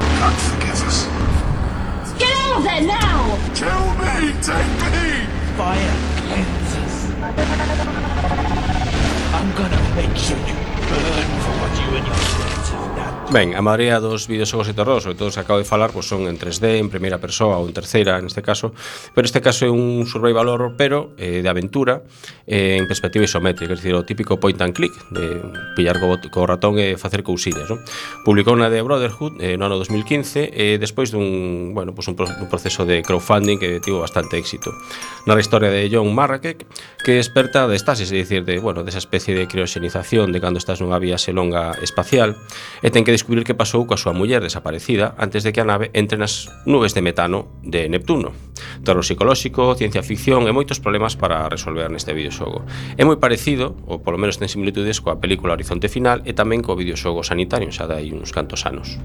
[0.00, 1.04] God forgive us.
[2.18, 3.36] Get out of there now!
[3.52, 4.32] Kill me!
[4.40, 5.26] Take me!
[5.58, 7.12] Fire cleanses.
[9.34, 12.61] I'm gonna make sure you 呃呃呃主播救了你好
[13.30, 16.26] Ben, a marea dos videoxogos e terror, sobre todo se acabo de falar, pois son
[16.26, 18.74] en 3D, en primeira persoa ou en terceira neste caso,
[19.14, 22.02] pero este caso é un survival horror, pero eh, de aventura
[22.44, 25.40] eh, en perspectiva isométrica, é dicir, o típico point and click, de
[25.78, 27.80] pillar co, co ratón e facer cousiñas, non?
[28.26, 32.28] Publicou na de Brotherhood eh, no ano 2015, eh, despois dun, bueno, pois un, pro,
[32.28, 34.74] un proceso de crowdfunding que tivo bastante éxito.
[35.24, 36.66] Na historia de John Marrakech,
[37.00, 40.84] que experta de estasis, é dicir, de, bueno, desa especie de crioxenización de cando estás
[40.84, 42.36] nunha vía selonga espacial,
[42.84, 45.68] e ten que que descubrir que pasou coa súa muller desaparecida antes de que a
[45.68, 48.32] nave entre nas nubes de metano de Neptuno.
[48.80, 52.64] Terror psicolóxico, ciencia ficción e moitos problemas para resolver neste videoxogo.
[52.96, 56.72] É moi parecido, ou polo menos ten similitudes, coa película Horizonte Final e tamén co
[56.72, 58.96] videoxogo Sanitario, xa dai uns cantos anos.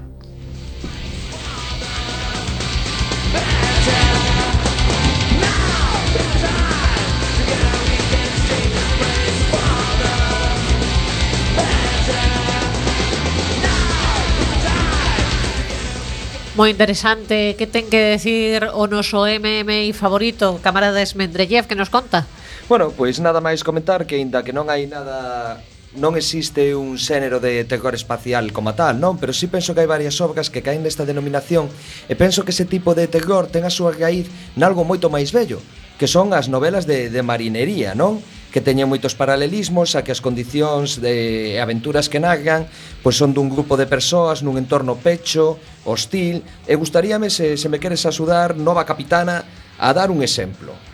[16.58, 22.26] moi interesante que ten que decir o noso MMI favorito, Camarades Mendrellev, que nos conta?
[22.66, 25.62] Bueno, pois nada máis comentar que aínda que non hai nada
[25.94, 29.22] non existe un xénero de terror espacial como tal, non?
[29.22, 31.70] Pero sí penso que hai varias obras que caen nesta denominación
[32.10, 34.26] e penso que ese tipo de terror ten a súa raíz
[34.58, 35.62] nalgo moito máis bello,
[35.94, 38.18] que son as novelas de, de marinería, non?
[38.48, 42.64] que teñen moitos paralelismos, a que as condicións de aventuras que nagan
[43.04, 47.76] pois son dun grupo de persoas nun entorno pecho, hostil, e gustaríame se, se me
[47.76, 49.44] queres axudar, nova capitana,
[49.78, 50.87] a dar un exemplo.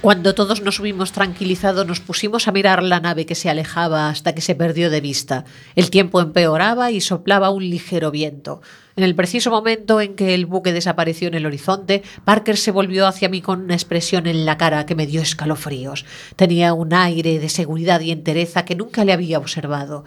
[0.00, 4.32] Cuando todos nos subimos tranquilizados, nos pusimos a mirar la nave que se alejaba hasta
[4.32, 5.44] que se perdió de vista.
[5.74, 8.62] El tiempo empeoraba y soplaba un ligero viento.
[8.94, 13.08] En el preciso momento en que el buque desapareció en el horizonte, Parker se volvió
[13.08, 16.04] hacia mí con una expresión en la cara que me dio escalofríos.
[16.36, 20.04] Tenía un aire de seguridad y entereza que nunca le había observado.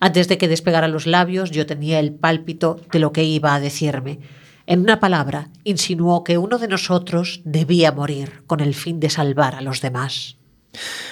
[0.00, 3.60] Antes de que despegara los labios, yo tenía el pálpito de lo que iba a
[3.60, 4.20] decirme.
[4.66, 9.54] En una palabra, insinuó que uno de nosotros debía morir con el fin de salvar
[9.54, 10.36] a los demás.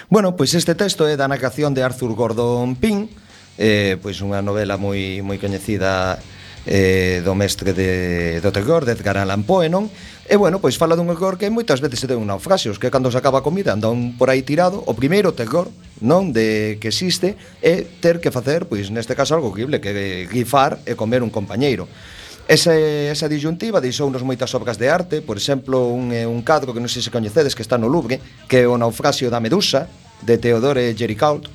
[0.09, 3.13] Bueno, pois este texto é da narración de Arthur Gordon Pym,
[3.61, 6.19] eh, pois unha novela moi moi coñecida
[6.65, 9.93] eh, do mestre de, do terror, de Edgar Allan Poe, non?
[10.25, 13.13] E bueno, pois fala dun horror que moitas veces se ten un naufragios, que cando
[13.13, 15.69] se acaba a comida anda un por aí tirado, o primeiro terror,
[16.01, 20.25] non, de que existe é ter que facer, pois neste caso algo horrible, que é
[20.25, 21.85] grifar e comer un compañeiro.
[22.49, 26.83] Esa, esa disyuntiva deixounos moitas obras de arte, por exemplo, un, eh, un cadro que
[26.83, 28.19] non sei se coñecedes que está no Louvre,
[28.51, 29.87] que é o naufrasio da Medusa,
[30.27, 31.47] de Teodore Gericault.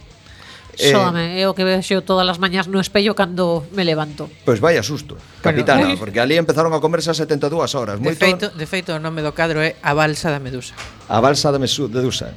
[0.77, 4.29] Eh, Sóame, é o que vexo todas as mañas no espello cando me levanto.
[4.45, 5.99] Pois vai a susto, capitana, bueno.
[5.99, 7.97] porque ali empezaron a comerse as 72 horas.
[7.97, 8.13] Moito...
[8.13, 10.77] De, feito, de feito, o nome do cadro é A Balsa da Medusa.
[11.09, 12.31] A Balsa da Medusa.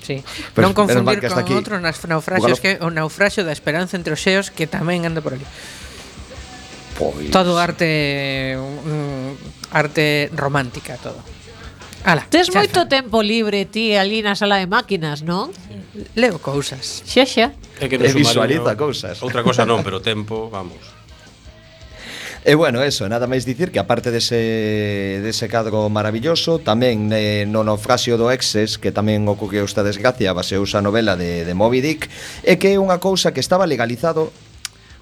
[0.00, 0.24] Sí.
[0.54, 1.52] Pues, non confundir con aquí.
[1.52, 2.62] outro naufraxio, Igual...
[2.62, 5.44] que o naufraxio da esperanza entre os xeos que tamén anda por ali.
[6.98, 7.30] Pois...
[7.30, 11.20] Todo arte mm, arte romántica todo.
[12.06, 12.62] Ala, Tes chafa.
[12.62, 15.50] moito tempo libre ti ali na sala de máquinas, non?
[16.14, 17.02] Leo cousas.
[17.02, 17.46] Xa xa.
[17.82, 19.18] É que no visualiza cousas.
[19.26, 20.78] Outra cosa non, pero tempo, vamos.
[22.46, 27.66] E bueno, eso, nada máis dicir que aparte dese, dese cadro maravilloso Tamén eh, no
[27.66, 32.06] naufrasio do Exes Que tamén ocorreu esta desgracia Baseou a novela de, de Moby Dick
[32.46, 34.30] E que é unha cousa que estaba legalizado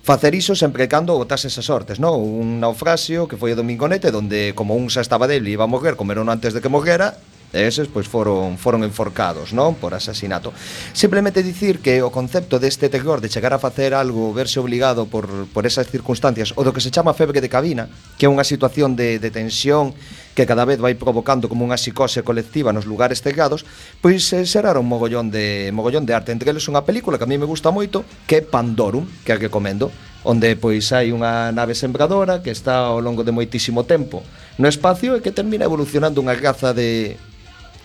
[0.04, 2.20] facer iso sempre cando botase esas sortes, non?
[2.20, 5.64] Un naufrasio que foi o domingo nete donde como un xa estaba del e iba
[5.64, 7.16] a morrer, comeron antes de que morrera,
[7.56, 10.52] e eses pois foron foron enforcados, non, por asasinato.
[10.92, 15.48] Simplemente dicir que o concepto deste terror de chegar a facer algo, verse obligado por
[15.48, 17.88] por esas circunstancias, o do que se chama febre de cabina,
[18.20, 19.96] que é unha situación de, de tensión
[20.34, 23.62] que cada vez vai provocando como unha psicose colectiva nos lugares cegados,
[24.02, 26.34] pois eh, xeraron mogollón de mogollón de arte.
[26.34, 29.38] Entre eles unha película que a mí me gusta moito, que é Pandorum, que a
[29.38, 29.94] recomendo,
[30.26, 34.26] onde pois hai unha nave sembradora que está ao longo de moitísimo tempo
[34.58, 37.14] no espacio e que termina evolucionando unha raza de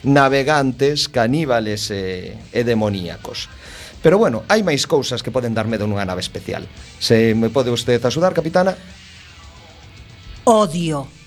[0.02, 3.52] navegantes, caníbales e, e demoníacos.
[4.00, 6.64] Pero bueno, hai máis cousas que poden dar medo nunha nave especial.
[6.97, 8.74] Se me pode usted axudar, capitana?
[10.47, 11.18] Odio.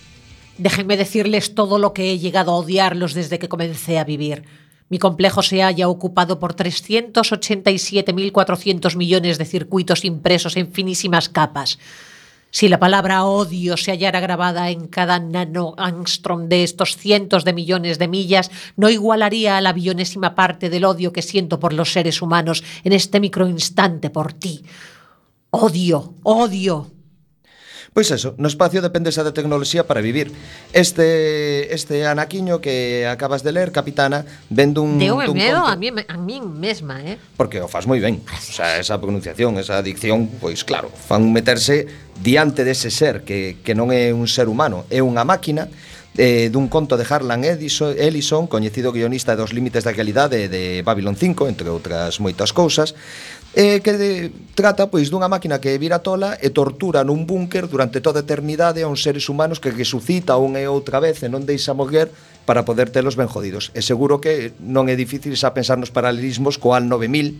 [0.58, 4.42] Déjenme decirles todo lo que he llegado a odiarlos desde que comencé a vivir.
[4.88, 11.78] Mi complejo se halla ocupado por 387.400 millones de circuitos impresos en finísimas capas.
[12.50, 17.98] Si la palabra odio se hallara grabada en cada nanoangstrom de estos cientos de millones
[17.98, 22.20] de millas, no igualaría a la billonésima parte del odio que siento por los seres
[22.20, 24.62] humanos en este microinstante por ti.
[25.48, 26.90] Odio, odio.
[27.92, 30.32] Pois eso, no espacio dependes da tecnoloxía para vivir.
[30.72, 35.68] Este este anaquiño que acabas de ler, Capitana, vendo un Deu dun medo conto.
[35.68, 37.20] a mí, a mí mesma, eh?
[37.36, 38.24] Porque o faz moi ben.
[38.24, 41.84] O sea, esa pronunciación, esa dicción, pois claro, fan meterse
[42.16, 45.68] diante dese ser que, que non é un ser humano, é unha máquina
[46.16, 51.16] eh, dun conto de Harlan Edison, Ellison, coñecido guionista dos límites da calidade de Babylon
[51.16, 52.96] 5, entre outras moitas cousas,
[53.54, 54.10] eh, que de,
[54.56, 58.80] trata pois dunha máquina que vira tola e tortura nun búnker durante toda a eternidade
[58.80, 62.08] a uns seres humanos que resucita unha e outra vez e non deixa morrer
[62.48, 63.70] para poder telos ben jodidos.
[63.76, 67.36] E seguro que non é difícil xa pensar nos paralelismos coal 9000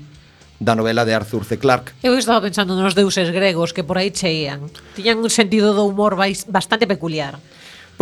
[0.63, 1.59] da novela de Arthur C.
[1.59, 1.91] Clarke.
[2.07, 4.71] Eu estaba pensando nos deuses gregos que por aí cheían.
[4.95, 7.41] Tiñan un sentido do humor bastante peculiar.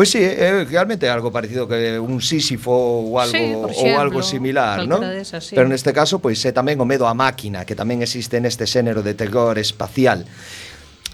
[0.00, 4.24] Pois sí, é realmente algo parecido que un Sísifo ou algo sí, exemplo, ou algo
[4.24, 5.04] similar, non?
[5.04, 5.52] Desas, sí.
[5.52, 8.64] Pero neste caso pois é eh, tamén o medo á máquina, que tamén existe neste
[8.64, 10.24] xénero de terror espacial.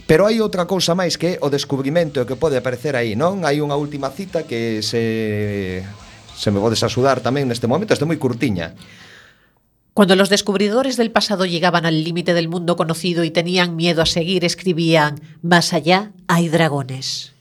[0.07, 3.43] Pero hai outra cousa máis que o descubrimento que pode aparecer aí, non?
[3.43, 5.83] Hai unha última cita que se
[6.39, 8.79] se me podes axudar tamén neste momento, este moi curtiña.
[9.99, 14.07] Cuando los descubridores del pasado llegaban al límite del mundo conocido y tenían miedo a
[14.07, 17.35] seguir, escribían, más allá hay dragones.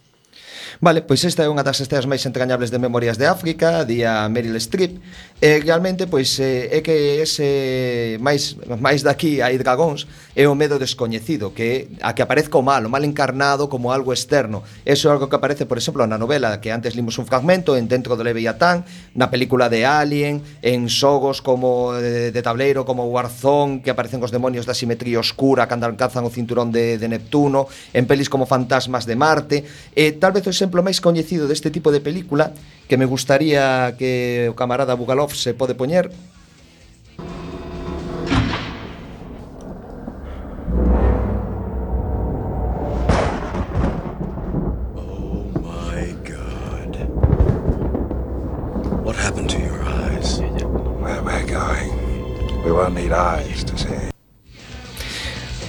[0.82, 4.60] Vale, pois esta é unha das esteas máis entrañables de Memorias de África, día Meryl
[4.60, 5.00] Streep.
[5.40, 10.04] E realmente pois eh, é que ese máis máis daqui hai dragóns
[10.36, 14.12] é o medo descoñecido, que a que aparezca o mal, o mal encarnado como algo
[14.12, 14.68] externo.
[14.84, 17.88] Eso é algo que aparece, por exemplo, na novela que antes limos un fragmento en
[17.88, 18.84] Dentro do Leviatán,
[19.16, 24.20] na película de Alien, en xogos como eh, de, de tableiro, como Warzone, que aparecen
[24.20, 28.44] os demonios da simetría oscura cando alcanzan o cinturón de, de Neptuno, en pelis como
[28.44, 29.64] Fantasmas de Marte.
[29.96, 32.50] E tal vez ese exemplo máis coñecido deste tipo de película
[32.90, 36.10] que me gustaría que o camarada Bugalov se pode poñer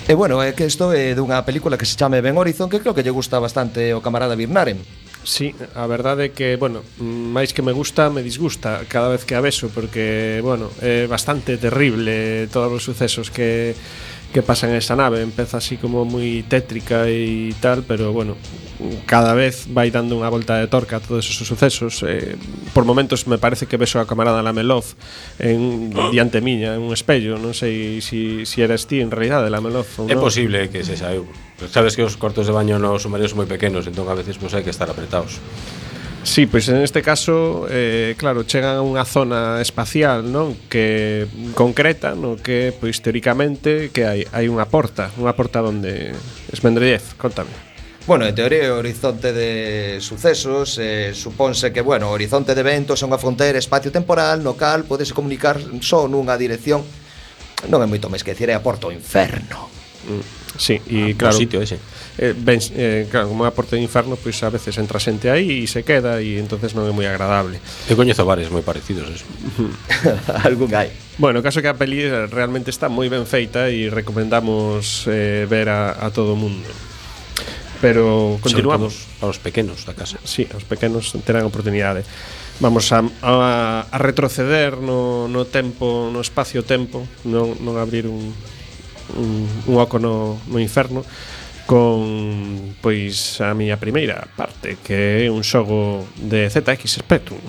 [0.09, 2.95] E bueno, é que isto é dunha película que se chame Ben Horizon Que creo
[2.95, 4.79] que lle gusta bastante o camarada Birnaren
[5.27, 9.35] Sí, a verdade é que, bueno, máis que me gusta, me disgusta cada vez que
[9.35, 13.75] a vexo Porque, bueno, é bastante terrible todos os sucesos que
[14.33, 15.23] que pasa en esa nave.
[15.23, 18.37] Empeza así como muy tétrica y tal, pero bueno,
[19.07, 22.05] cada vez vai dando unha volta de torca a todos esos sucesos.
[22.05, 22.37] Eh,
[22.77, 24.85] por momentos me parece que beso a camarada Lamelov
[25.41, 29.89] en diante miña, en un espello, non sei si, si eres ti en realidade Lamelov
[29.97, 30.21] ou É no.
[30.21, 31.25] posible que se saiu.
[31.73, 34.53] Sabes que os cortos de baño nos submarinos son moi pequenos, entón a veces pues,
[34.53, 35.41] hai que estar apretados.
[36.27, 40.59] Sí, pois en neste caso, eh, claro, chegan a unha zona espacial, non?
[40.67, 41.23] Que
[41.55, 46.19] concreta, no que pois teóricamente que hai hai unha porta, unha porta onde
[46.51, 47.55] Esmendrellez, contame.
[48.11, 53.03] Bueno, en teoría o horizonte de sucesos eh, Supónse que, bueno, o horizonte de eventos
[53.03, 56.87] É unha fronteira espacio-temporal No cal podese comunicar só nunha dirección
[57.67, 59.76] Non é moito máis que decir É a porta ao inferno
[60.57, 61.79] Sí, e ah, claro, sitio ese.
[62.19, 65.29] Eh, ben, eh, claro, como é a Porta do Inferno, pois a veces entra xente
[65.29, 67.61] aí e se queda e entonces non é moi agradable.
[67.91, 69.27] Eu coñezo bares moi parecidos, eso.
[70.49, 70.89] Algún hai.
[71.21, 75.45] Bueno, o caso que a peli eh, realmente está moi ben feita e recomendamos eh,
[75.45, 76.69] ver a, a todo o mundo.
[77.85, 80.17] Pero continuamos aos pequenos da casa.
[80.25, 82.01] Sí, os pequenos terán oportunidade.
[82.65, 88.33] Vamos a, a, a retroceder no, no tempo, no espacio-tempo, non, non abrir un,
[89.15, 91.05] un, un oco no, no inferno
[91.67, 97.43] con pois a miña primeira parte que é un xogo de ZX Spectrum.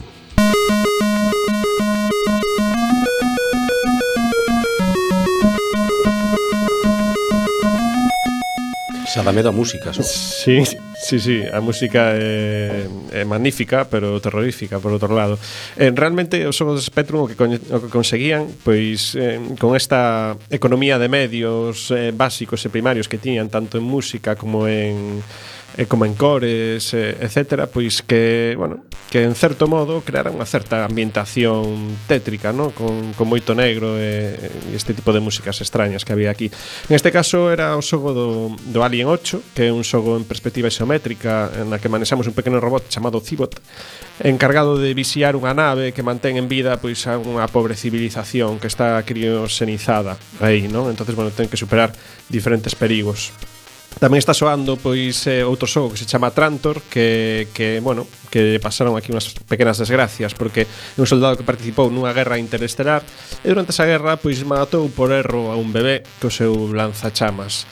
[9.18, 10.06] Xa dá medo a música, so.
[10.06, 10.62] Sí,
[10.94, 15.42] sí, sí, a música é, é magnífica, pero terrorífica por outro lado.
[15.74, 19.74] Eh, realmente os Sons de Spectrum o que, coñe, o que conseguían, pois eh, con
[19.74, 25.26] esta economía de medios eh, básicos e primarios que tiñan tanto en música como en
[25.78, 28.82] e como encores, e, eh, etcétera, pois que, bueno,
[29.14, 32.74] que en certo modo creara unha certa ambientación tétrica, no?
[32.74, 36.50] con, con moito negro e, e este tipo de músicas extrañas que había aquí.
[36.90, 40.26] En este caso era o xogo do, do Alien 8, que é un xogo en
[40.26, 43.62] perspectiva isométrica na que manexamos un pequeno robot chamado Cibot,
[44.26, 48.66] encargado de visiar unha nave que mantén en vida pois a unha pobre civilización que
[48.66, 50.90] está criosenizada aí, non?
[50.90, 51.94] Entonces, bueno, ten que superar
[52.34, 53.30] diferentes perigos.
[53.98, 58.62] Tamén está soando pois eh, outro xogo que se chama Trantor que, que, bueno, que
[58.62, 63.02] pasaron aquí unhas pequenas desgracias porque é un soldado que participou nunha guerra interestelar
[63.42, 67.66] e durante esa guerra pois matou por erro a un bebé co seu lanzachamas.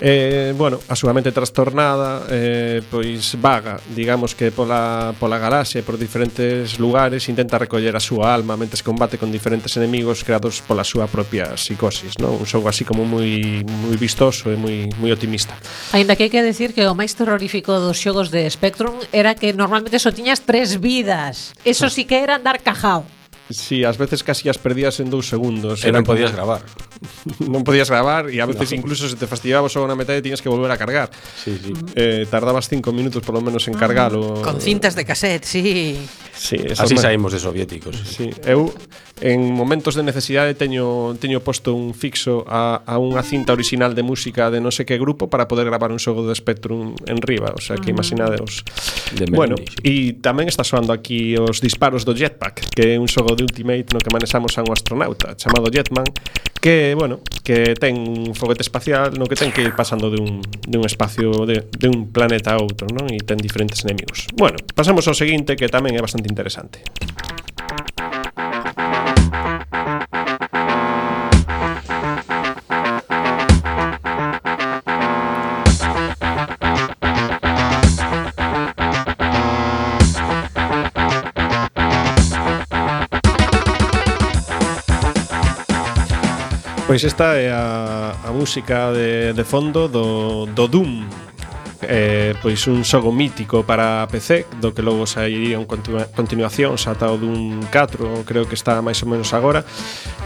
[0.00, 5.86] Eh, bueno, a súa mente trastornada, eh, pois vaga, digamos que pola, pola galaxia e
[5.86, 10.84] por diferentes lugares intenta recoller a súa alma mentres combate con diferentes enemigos creados pola
[10.84, 12.36] súa propia psicosis, non?
[12.36, 15.56] Un xogo así como moi moi vistoso e moi moi optimista.
[15.96, 19.56] Ainda que hai que decir que o máis terrorífico dos xogos de Spectrum era que
[19.56, 21.56] normalmente só tiñas tres vidas.
[21.64, 21.94] Eso ah.
[21.94, 23.08] sí que era andar cajao.
[23.48, 25.86] Si, sí, ás veces casi as perdías en dous segundos.
[25.86, 26.60] E non podías gravar
[27.44, 28.80] non podías gravar e a veces no.
[28.80, 31.12] incluso se te fastidiaba só unha metade tiñas que volver a cargar.
[31.36, 31.72] Sí, sí.
[31.94, 34.40] Eh, tardabas cinco minutos por lo menos en ah, cargalo.
[34.40, 35.98] Con cintas de cassette, sí.
[36.36, 37.96] Sí, Así saímos de soviéticos.
[38.04, 38.28] Sí.
[38.44, 38.68] Eu
[39.24, 44.04] en momentos de necesidade teño teño posto un fixo a, a unha cinta original de
[44.04, 47.56] música de non sei que grupo para poder gravar un xogo de Spectrum en riba,
[47.56, 47.96] o sea que mm.
[47.96, 48.60] imaginadeos.
[49.16, 53.32] De bueno, e tamén está soando aquí os disparos do Jetpack, que é un xogo
[53.32, 56.04] de Ultimate no que manexamos a un astronauta chamado Jetman,
[56.60, 60.42] que, bueno, que ten un foguete espacial no que ten que ir pasando de un,
[60.42, 63.06] de un espacio de, de un planeta a outro, non?
[63.12, 64.26] E ten diferentes enemigos.
[64.34, 66.82] Bueno, pasamos ao seguinte que tamén é bastante interesante.
[86.86, 91.02] Pois esta é a, a música de, de fondo do, do Doom
[91.82, 96.06] eh, Pois un xogo mítico para PC Do que logo sairían continua,
[96.46, 99.66] Xa ata o Doom 4 Creo que está máis ou menos agora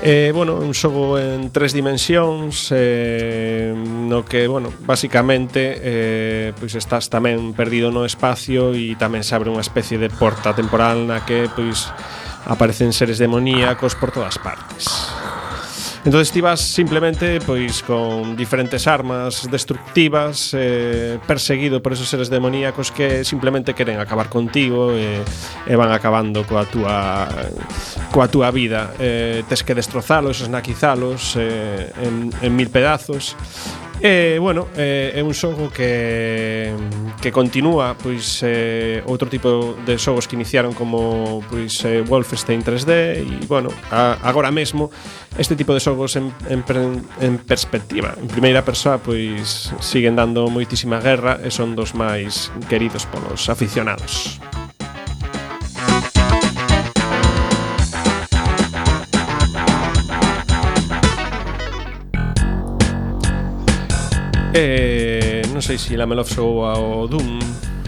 [0.05, 7.09] eh, Bueno, un xogo en tres dimensións eh, No que, bueno, basicamente eh, Pois estás
[7.09, 11.49] tamén perdido no espacio E tamén se abre unha especie de porta temporal Na que,
[11.57, 11.89] pois
[12.45, 15.20] aparecen seres demoníacos por todas partes.
[16.05, 22.91] Entonces ti vas simplemente pois con diferentes armas destructivas eh, perseguido por esos seres demoníacos
[22.91, 27.29] que simplemente queren acabar contigo e, eh, e van acabando coa túa
[28.09, 28.97] coa túa vida.
[28.97, 33.37] Eh, tes que destrozalos, esnaquizalos eh, en, en mil pedazos
[34.03, 36.73] Eh, bueno, eh, é un xogo que
[37.21, 42.91] que continúa pois eh, outro tipo de xogos que iniciaron como pois eh, Wolfenstein 3D
[43.21, 44.89] e bueno, a, agora mesmo
[45.37, 46.65] este tipo de xogos en, en,
[47.21, 53.05] en perspectiva, en primeira persoa pois siguen dando moitísima guerra e son dos máis queridos
[53.05, 54.41] polos aficionados.
[64.53, 67.39] Eh, non sei se la Love xogou ao Doom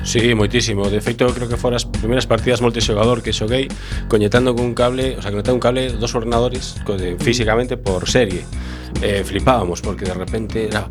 [0.03, 0.91] Sí, moitísimo.
[0.91, 3.71] De feito, creo que foras primeiras partidas multixogador que xoguei
[4.11, 8.43] coñetando con un cable, o sea, conectando un cable dos ordenadores de, físicamente por serie.
[9.01, 10.91] Eh, flipábamos porque de repente era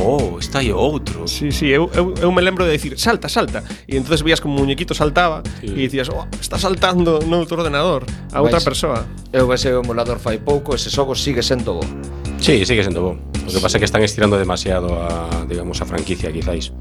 [0.00, 1.28] Oh, está aí outro.
[1.28, 3.62] Sí, sí, eu, eu, eu me lembro de decir, salta, salta.
[3.86, 5.70] E entonces veías como un muñequito saltaba sí.
[5.70, 8.02] e dicías, oh, está saltando no outro ordenador
[8.32, 9.06] a outra persoa.
[9.30, 11.84] Eu baixei o emulador fai pouco, ese xogo sigue sendo bo.
[12.42, 13.10] Sí, sigue sendo bo.
[13.46, 16.72] O que pasa é que están estirando demasiado a, digamos, a franquicia, quizáis.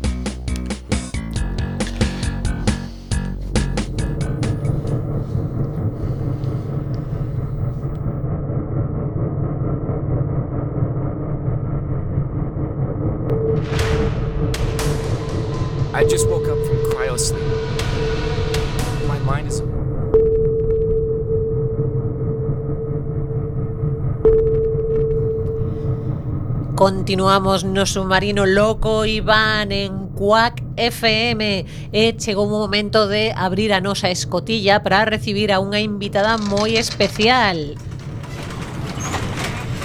[27.12, 33.84] continuamos no submarino loco Iván en Cuac FM e chegou o momento de abrir a
[33.84, 37.76] nosa escotilla para recibir a unha invitada moi especial.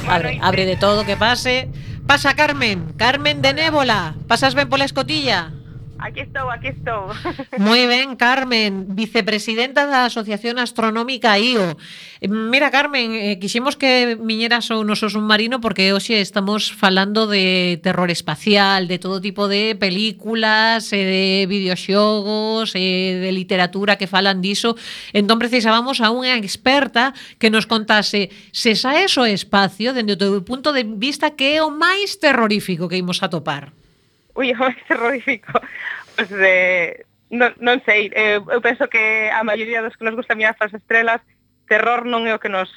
[0.07, 1.67] Abre, abre de todo que pase.
[2.07, 4.15] Pasa Carmen, Carmen de Nébola.
[4.31, 5.51] Pasas ben pola escotilla.
[5.99, 7.09] Aquí estou, aquí estou.
[7.59, 11.81] Moi ben, Carmen, vicepresidenta da Asociación Astronómica IO.
[12.21, 18.13] Mira, Carmen, eh, quixemos que miñeras ao noso submarino porque hoxe estamos falando de terror
[18.13, 24.77] espacial, de todo tipo de películas, eh, de videoxogos, eh, de literatura que falan diso.
[25.17, 30.21] Entón precisábamos a unha experta que nos contase se xa é o espacio dende o
[30.21, 33.86] teu punto de vista que é o máis terrorífico que imos atopar
[34.37, 34.57] ui, é
[34.89, 35.53] terrorífico.
[36.15, 40.39] Pois, eh, non, non sei, eh, eu penso que a maioría dos que nos gusta
[40.39, 41.21] mirar as estrelas,
[41.67, 42.71] terror non é o que nos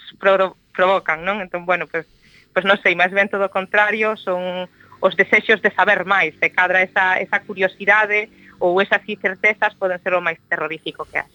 [0.73, 1.43] provocan, non?
[1.43, 2.09] Entón, bueno, pois,
[2.55, 4.65] pois non sei, máis ben todo o contrario, son
[4.99, 8.27] os desexos de saber máis, se cadra esa, esa curiosidade
[8.59, 11.31] ou esas incertezas poden ser o máis terrorífico que hai.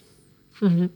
[0.61, 0.89] Uh -huh.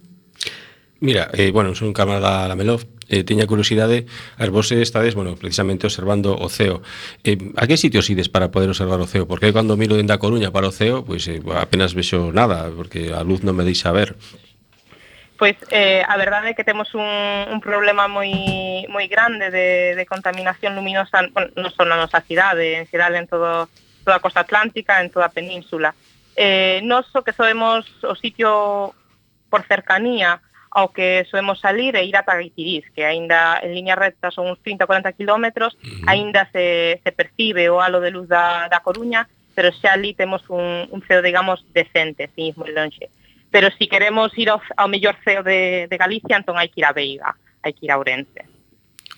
[1.00, 4.06] Mira, eh, bueno, son camarada Lamelov, eh, teña curiosidade,
[4.36, 6.84] as vos estades, bueno, precisamente observando o ceo.
[7.24, 9.26] Eh, a que sitios ides para poder observar o ceo?
[9.26, 12.68] Porque cando miro dende a Coruña para o ceo, pois pues, eh, apenas vexo nada,
[12.70, 14.14] porque a luz non me deixa ver.
[15.38, 20.04] Pois eh, a verdade é que temos un, un problema moi moi grande de, de
[20.04, 23.70] contaminación luminosa bueno, non só na nosa cidade, en xeral en todo,
[24.02, 25.94] toda a costa atlántica, en toda a península.
[26.34, 28.94] Eh, nos o que soemos o sitio
[29.46, 30.42] por cercanía
[30.78, 34.62] ao que soemos salir e ir ata Gaitiriz, que aínda en liña recta son uns
[34.62, 35.74] 30 40 km,
[36.06, 39.26] aínda se, se percibe o halo de luz da, da Coruña,
[39.58, 43.10] pero xa ali temos un, un ceo, digamos, decente, sin ir moi longe.
[43.50, 46.78] Pero se si queremos ir ao, ao mellor ceo de, de Galicia, entón hai que
[46.78, 47.34] ir a Veiga,
[47.66, 48.57] hai que ir a Ourense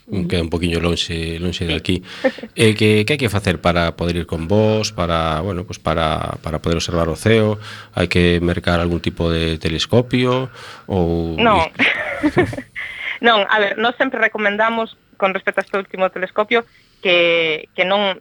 [0.07, 2.03] que é un poquinho lonxe lonxe de aquí.
[2.57, 6.39] eh, que, que hai que facer para poder ir con vos, para, bueno, pues para,
[6.43, 7.61] para poder observar o ceo?
[7.95, 10.51] Hai que mercar algún tipo de telescopio
[10.91, 11.69] ou Non.
[13.27, 16.65] non, a ver, nós sempre recomendamos con respecto a este último telescopio
[17.05, 18.19] que, que non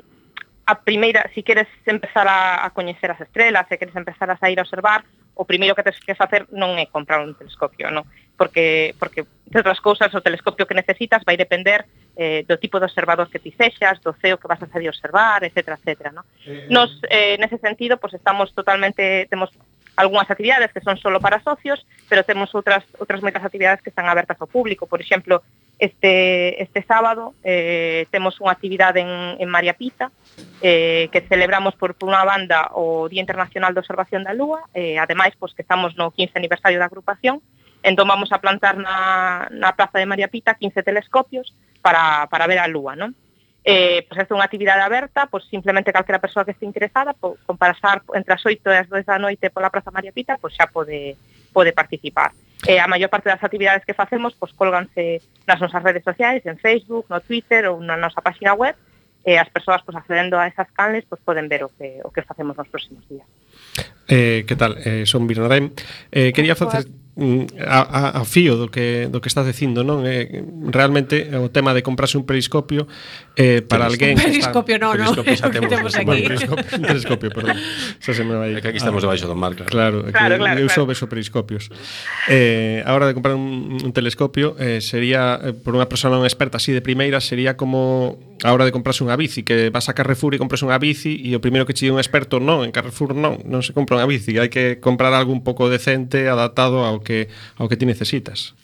[0.70, 4.60] a primeira, si queres empezar a, a coñecer as estrelas, se queres empezar a sair
[4.60, 5.04] a observar,
[5.34, 8.06] o primeiro que tens que facer non é comprar un telescopio, non?
[8.38, 12.86] Porque, porque entre outras cousas, o telescopio que necesitas vai depender eh, do tipo de
[12.86, 15.74] observador que ti sexas, do ceo que vas a saber observar, etc.
[15.74, 16.28] etc non?
[16.70, 19.50] Nos, eh, nese sentido, pues, estamos totalmente, temos
[20.00, 24.08] algunhas actividades que son solo para socios, pero temos outras outras moitas actividades que están
[24.08, 24.88] abertas ao público.
[24.88, 25.44] Por exemplo,
[25.76, 30.08] este este sábado eh temos unha actividade en en María Pita
[30.64, 34.96] eh que celebramos por, por unha banda o Día Internacional de Observación da Lúa, eh
[34.96, 37.44] ademais pois que estamos no 15 aniversario da agrupación,
[37.84, 41.52] entón vamos a plantar na na Plaza de María Pita 15 telescopios
[41.84, 43.12] para para ver a lúa, non?
[43.64, 47.36] eh, pues esta é unha actividade aberta, pois simplemente calquera persoa que este interesada, po,
[47.44, 50.56] con pasar entre as 8 e as 2 da noite pola Praza María Pita, pois
[50.56, 51.20] xa pode,
[51.52, 52.32] pode participar.
[52.68, 56.60] Eh, a maior parte das actividades que facemos pois colganse nas nosas redes sociais, en
[56.60, 58.76] Facebook, no Twitter ou na nosa página web,
[59.28, 62.10] e eh, as persoas pois, accedendo a esas canles pois, poden ver o que, o
[62.12, 63.28] que facemos nos próximos días.
[64.08, 64.80] Eh, que tal?
[64.80, 65.76] Eh, son Birnadem.
[66.12, 66.88] Eh, quería pois, facer
[67.60, 70.08] a, a, a fío do que do que estás dicindo, non?
[70.08, 72.88] É realmente eh, o tema de comprarse un periscopio
[73.36, 75.14] eh para alguén un periscopio, non, non.
[75.20, 76.24] Periscopio, no, periscopio no, aquí.
[76.24, 77.56] Periscopio, un periscopio, perdón.
[78.00, 78.56] Xa se me vai.
[78.56, 79.70] É que aquí estamos debaixo do mar, claro.
[79.70, 80.88] Claro, claro, claro eu claro.
[80.88, 81.68] vexo beso periscopios.
[82.28, 86.24] Eh, a hora de comprar un, un telescopio eh, sería eh, por unha persoa non
[86.24, 89.96] experta así de primeira sería como a hora de comprarse unha bici, que vas a
[89.98, 92.72] Carrefour e compras unha bici e o primeiro que che di un experto, non, en
[92.72, 96.88] Carrefour non, non se compra unha bici, hai que comprar algo un pouco decente, adaptado
[96.88, 97.28] ao que
[97.60, 98.56] ao que ti necesitas.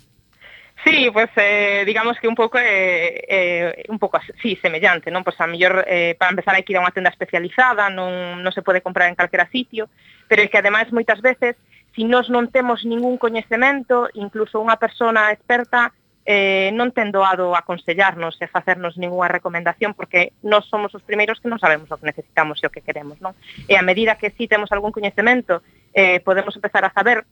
[0.86, 5.26] Sí, pues eh, digamos que un pouco eh, eh, un pouco así, semellante, non?
[5.26, 8.46] Pois pues a mellor eh, para empezar hai que ir a unha tenda especializada, non,
[8.46, 9.90] non se pode comprar en calquera sitio,
[10.30, 14.78] pero é que ademais moitas veces, se si nós non temos ningún coñecemento, incluso unha
[14.78, 15.90] persona experta
[16.26, 21.48] eh, non ten doado aconsellarnos e facernos ningunha recomendación porque nós somos os primeiros que
[21.48, 23.38] non sabemos o que necesitamos e o que queremos, non?
[23.70, 25.62] E a medida que sí temos algún coñecemento,
[25.94, 27.30] eh, podemos empezar a saber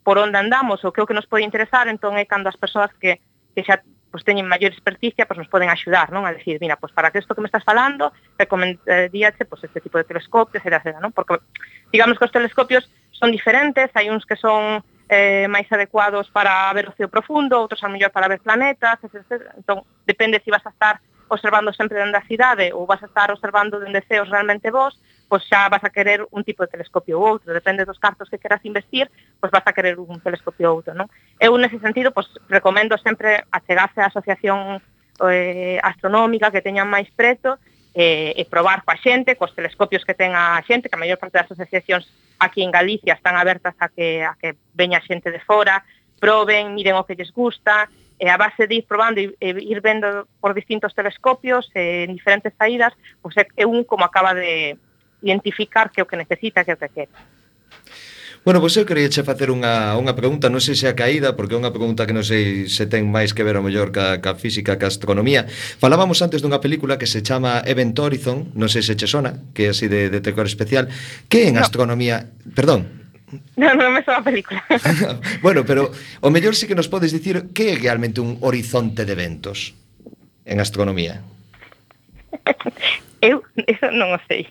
[0.00, 2.88] por onde andamos ou que o que nos pode interesar, entón é cando as persoas
[2.96, 3.20] que,
[3.52, 6.24] que xa pois, teñen maior experticia, pois nos poden axudar, non?
[6.24, 8.08] A decir, mira, pois para que isto que me estás falando,
[8.40, 11.12] recomendaríache pois, este tipo de telescopios, etc, etc, non?
[11.12, 11.38] Porque
[11.92, 14.80] digamos que os telescopios son diferentes, hai uns que son
[15.10, 19.58] eh, máis adecuados para ver o ceo profundo, outros a mellor para ver planetas, etc.
[19.58, 23.10] Entón, depende se si vas a estar observando sempre dende a cidade ou vas a
[23.10, 24.94] estar observando dende ceos realmente vos,
[25.26, 28.38] pois xa vas a querer un tipo de telescopio ou outro, depende dos cartos que
[28.38, 29.10] queras investir,
[29.42, 31.10] pois vas a querer un telescopio ou outro, non?
[31.42, 34.78] Eu nese sentido, pois recomendo sempre achegarse á asociación
[35.26, 37.58] eh, astronómica que teñan máis preto
[37.94, 41.38] e, e probar coa xente, cos telescopios que ten a xente, que a maior parte
[41.38, 42.06] das asociacións
[42.38, 45.82] aquí en Galicia están abertas a que, a que veña xente de fora,
[46.22, 49.80] proben, miren o que lles gusta, e a base de ir probando e, e ir
[49.80, 52.92] vendo por distintos telescopios e, en diferentes saídas,
[53.24, 54.76] pois é, é un como acaba de
[55.24, 57.12] identificar que é o que necesita, que é o que quere.
[58.42, 61.52] Bueno, pois eu quería che facer unha, unha pregunta, non sei se a caída, porque
[61.52, 64.32] é unha pregunta que non sei se ten máis que ver o mellor ca, ca
[64.32, 65.44] física, ca astronomía.
[65.76, 69.68] Falábamos antes dunha película que se chama Event Horizon, non sei se che sona, que
[69.68, 70.88] é así de, de tecor especial,
[71.28, 71.64] que en no.
[71.64, 72.32] astronomía...
[72.56, 73.00] Perdón,
[73.54, 74.58] Non, non me soa a película.
[75.44, 75.92] bueno, pero
[76.24, 79.76] o mellor sí que nos podes dicir que é realmente un horizonte de eventos
[80.48, 81.22] en astronomía.
[83.20, 84.48] Eu, eso non o sei.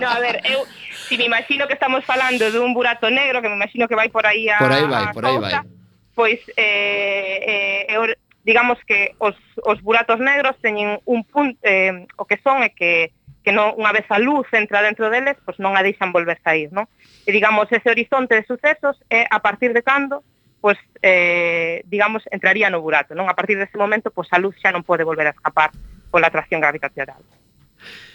[0.00, 0.64] no, a ver, eu,
[1.12, 4.24] si me imagino que estamos falando dun burato negro, que me imagino que vai por
[4.24, 5.60] aí a Por aí vai, por aí vai.
[6.14, 12.40] Pois eh, eh, digamos que os, os buratos negros teñen un punto eh, o que
[12.40, 13.12] son é que
[13.44, 16.72] que non unha vez a luz entra dentro deles, pois non a deixan volver sair,
[16.72, 16.88] non?
[17.28, 20.24] E digamos ese horizonte de sucesos é a partir de cando
[20.64, 23.28] pois eh, digamos entraría no burato, non?
[23.28, 25.76] A partir dese momento pois a luz xa non pode volver a escapar
[26.08, 27.20] pola atracción gravitacional.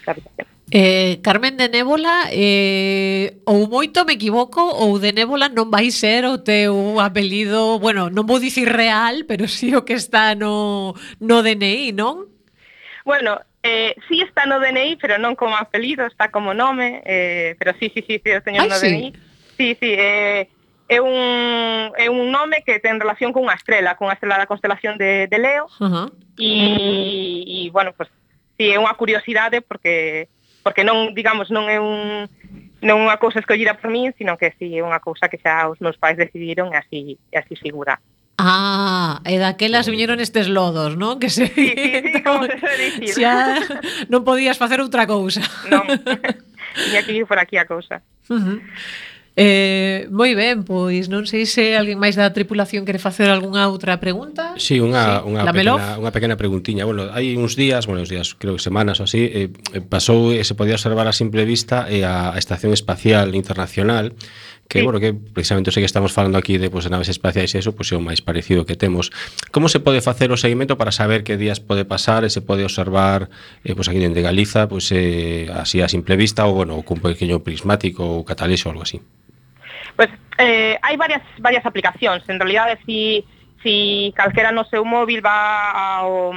[0.02, 0.57] Gravitacional.
[0.70, 6.28] Eh, Carmen de Nébola eh, ou moito me equivoco ou de Nébola non vai ser
[6.28, 10.92] o teu apelido, bueno, non vou dicir real, pero sí o que está no,
[11.24, 12.28] no DNI, non?
[13.08, 17.72] Bueno, eh, sí está no DNI, pero non como apelido, está como nome, eh, pero
[17.80, 18.92] sí, sí, sí, sí o teño Ai, no sí.
[18.92, 19.08] DNI.
[19.56, 20.52] Sí, sí, eh,
[20.92, 24.52] é un, é un nome que ten relación con unha estrela, con a estrela da
[24.52, 26.08] constelación de, de Leo, uh -huh.
[26.36, 26.52] e,
[27.48, 28.12] e, bueno, pues,
[28.60, 30.28] sí, é unha curiosidade porque
[30.68, 32.28] porque non, digamos, non é un
[32.84, 35.72] non unha cousa escollida por min, sino que si sí, é unha cousa que xa
[35.72, 37.00] os meus pais decidiron e así,
[37.32, 38.04] e así figura.
[38.36, 41.24] Ah, e daquelas viñeron estes lodos, non?
[41.24, 41.48] Que se...
[41.48, 42.68] Sí, sí, sí, como se
[43.00, 43.16] dicir.
[43.16, 43.64] Xa
[44.12, 45.40] non podías facer outra cousa.
[45.72, 45.88] Non,
[46.84, 48.04] tiña que ir por aquí a cousa.
[48.28, 48.58] Uh -huh.
[49.40, 54.02] Eh, moi ben, pois non sei se alguén máis da tripulación quere facer algunha outra
[54.02, 54.58] pregunta.
[54.58, 55.30] Si, sí, unha, sí.
[55.30, 55.78] unha, Dámelo.
[55.78, 56.90] pequena, unha pequena preguntiña.
[56.90, 60.34] Bueno, hai uns días, bueno, uns días, creo que semanas ou así, eh, eh pasou
[60.34, 64.18] e se podía observar a simple vista eh, a, a Estación Espacial Internacional
[64.68, 64.84] que, sí.
[64.84, 67.78] bueno, que precisamente sei que estamos falando aquí de, pues, de naves espaciais e eso,
[67.78, 69.14] pois pues, é o máis parecido que temos.
[69.54, 72.66] Como se pode facer o seguimento para saber que días pode pasar e se pode
[72.66, 73.30] observar
[73.64, 77.46] eh, pues, aquí dende Galiza, pues, eh, así a simple vista ou, bueno, cun pequeno
[77.46, 78.98] prismático ou catalexo ou algo así?
[79.98, 83.26] Pues eh, hai varias, varias aplicacións, en realidad si,
[83.66, 86.30] si calquera no seu móvil va ao,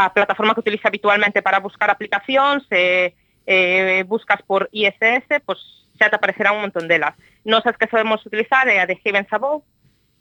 [0.00, 3.12] a um, plataforma que utiliza habitualmente para buscar aplicacións, eh,
[3.44, 5.60] eh, buscas por ISS, pues
[6.00, 7.12] xa te aparecerá un montón delas.
[7.44, 9.60] Nos as que sabemos utilizar eh, é a de Haven Sabou,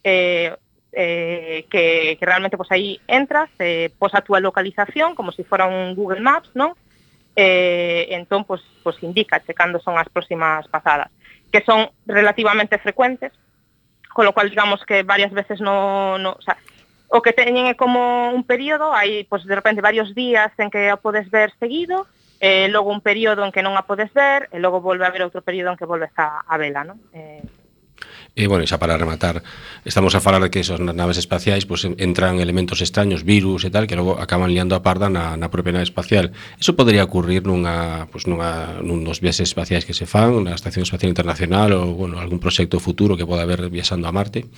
[0.03, 0.51] eh,
[0.91, 5.47] eh, que, que realmente pois aí entras, eh, pos a túa localización como se si
[5.47, 6.75] fora un Google Maps, non?
[7.33, 11.07] Eh, entón, pues, pois indica cando son as próximas pasadas
[11.53, 13.31] que son relativamente frecuentes,
[14.09, 16.57] con lo cual digamos que varias veces no, no o, sea,
[17.13, 20.89] o que teñen é como un período, hai pois de repente varios días en que
[20.89, 22.09] a podes ver seguido,
[22.41, 25.21] eh, logo un período en que non a podes ver, e logo volve a ver
[25.21, 26.97] outro período en que volves a, a vela, non?
[27.13, 27.45] Eh,
[28.33, 29.45] E, bueno, xa para rematar,
[29.85, 33.85] estamos a falar de que esas naves espaciais pues, entran elementos extraños, virus e tal,
[33.85, 36.33] que logo acaban liando a parda na, na propia nave espacial.
[36.57, 40.81] Eso podría ocurrir nunha, pues, nunha, nun dos viaxes espaciais que se fan, na Estación
[40.81, 44.49] Espacial Internacional ou bueno, algún proxecto futuro que poda haber viaxando a Marte?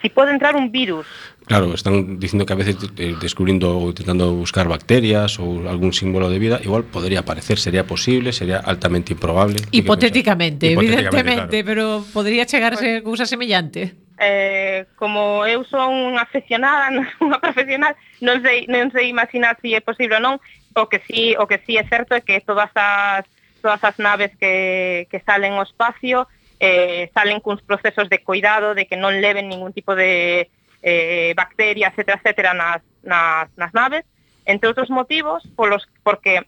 [0.00, 1.04] Si pode entrar un virus
[1.46, 6.26] Claro, están dicindo que a veces eh, descubrindo ou intentando buscar bacterias ou algún símbolo
[6.26, 9.62] de vida, igual podría aparecer, sería posible, sería altamente improbable.
[9.70, 11.66] Hipotéticamente, evidentemente, claro.
[11.70, 13.94] pero podría chegarse pues, cousa semellante.
[14.18, 16.90] Eh, como eu son unha aficionada,
[17.22, 20.34] unha profesional, non sei, non sei imaginar se si é posible ou non,
[20.74, 23.22] o que sí, o que sí é certo é que todas as
[23.62, 26.26] todas as naves que, que salen ao espacio
[26.58, 30.50] eh, salen cuns procesos de cuidado, de que non leven ningún tipo de
[30.86, 34.06] eh, bacterias, etcétera, etcétera, nas, nas, nas naves,
[34.46, 36.46] entre outros motivos, polos, porque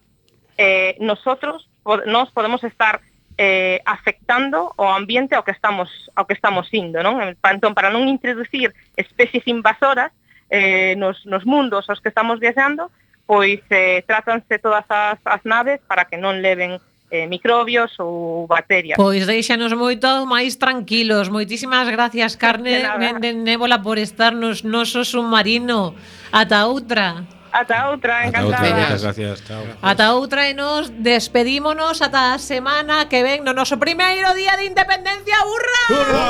[0.57, 3.03] eh, nosotros pod nos podemos estar
[3.37, 7.19] eh, afectando o ambiente ao que estamos ao que estamos indo, non?
[7.19, 10.15] Entón, para non introducir especies invasoras
[10.55, 12.95] eh, nos, nos mundos aos que estamos viaxando,
[13.27, 16.79] pois eh, trátanse todas as, as naves para que non leven
[17.11, 18.97] eh, microbios ou bacterias.
[18.97, 21.29] Pois deixanos moito máis tranquilos.
[21.29, 22.85] Moitísimas gracias, Carne
[23.21, 25.95] de Nébola, por estar nos noso submarino.
[26.33, 27.25] Ata outra.
[27.51, 28.61] Ata outra, encantada.
[28.61, 29.45] Ata outra, Muchas gracias.
[29.49, 29.65] Chao.
[29.81, 34.69] Ata outra e nos despedímonos ata a semana que ven no noso primeiro día de
[34.69, 35.37] independencia.
[35.49, 35.83] ¡Hurra!
[35.89, 36.25] ¡Hurra!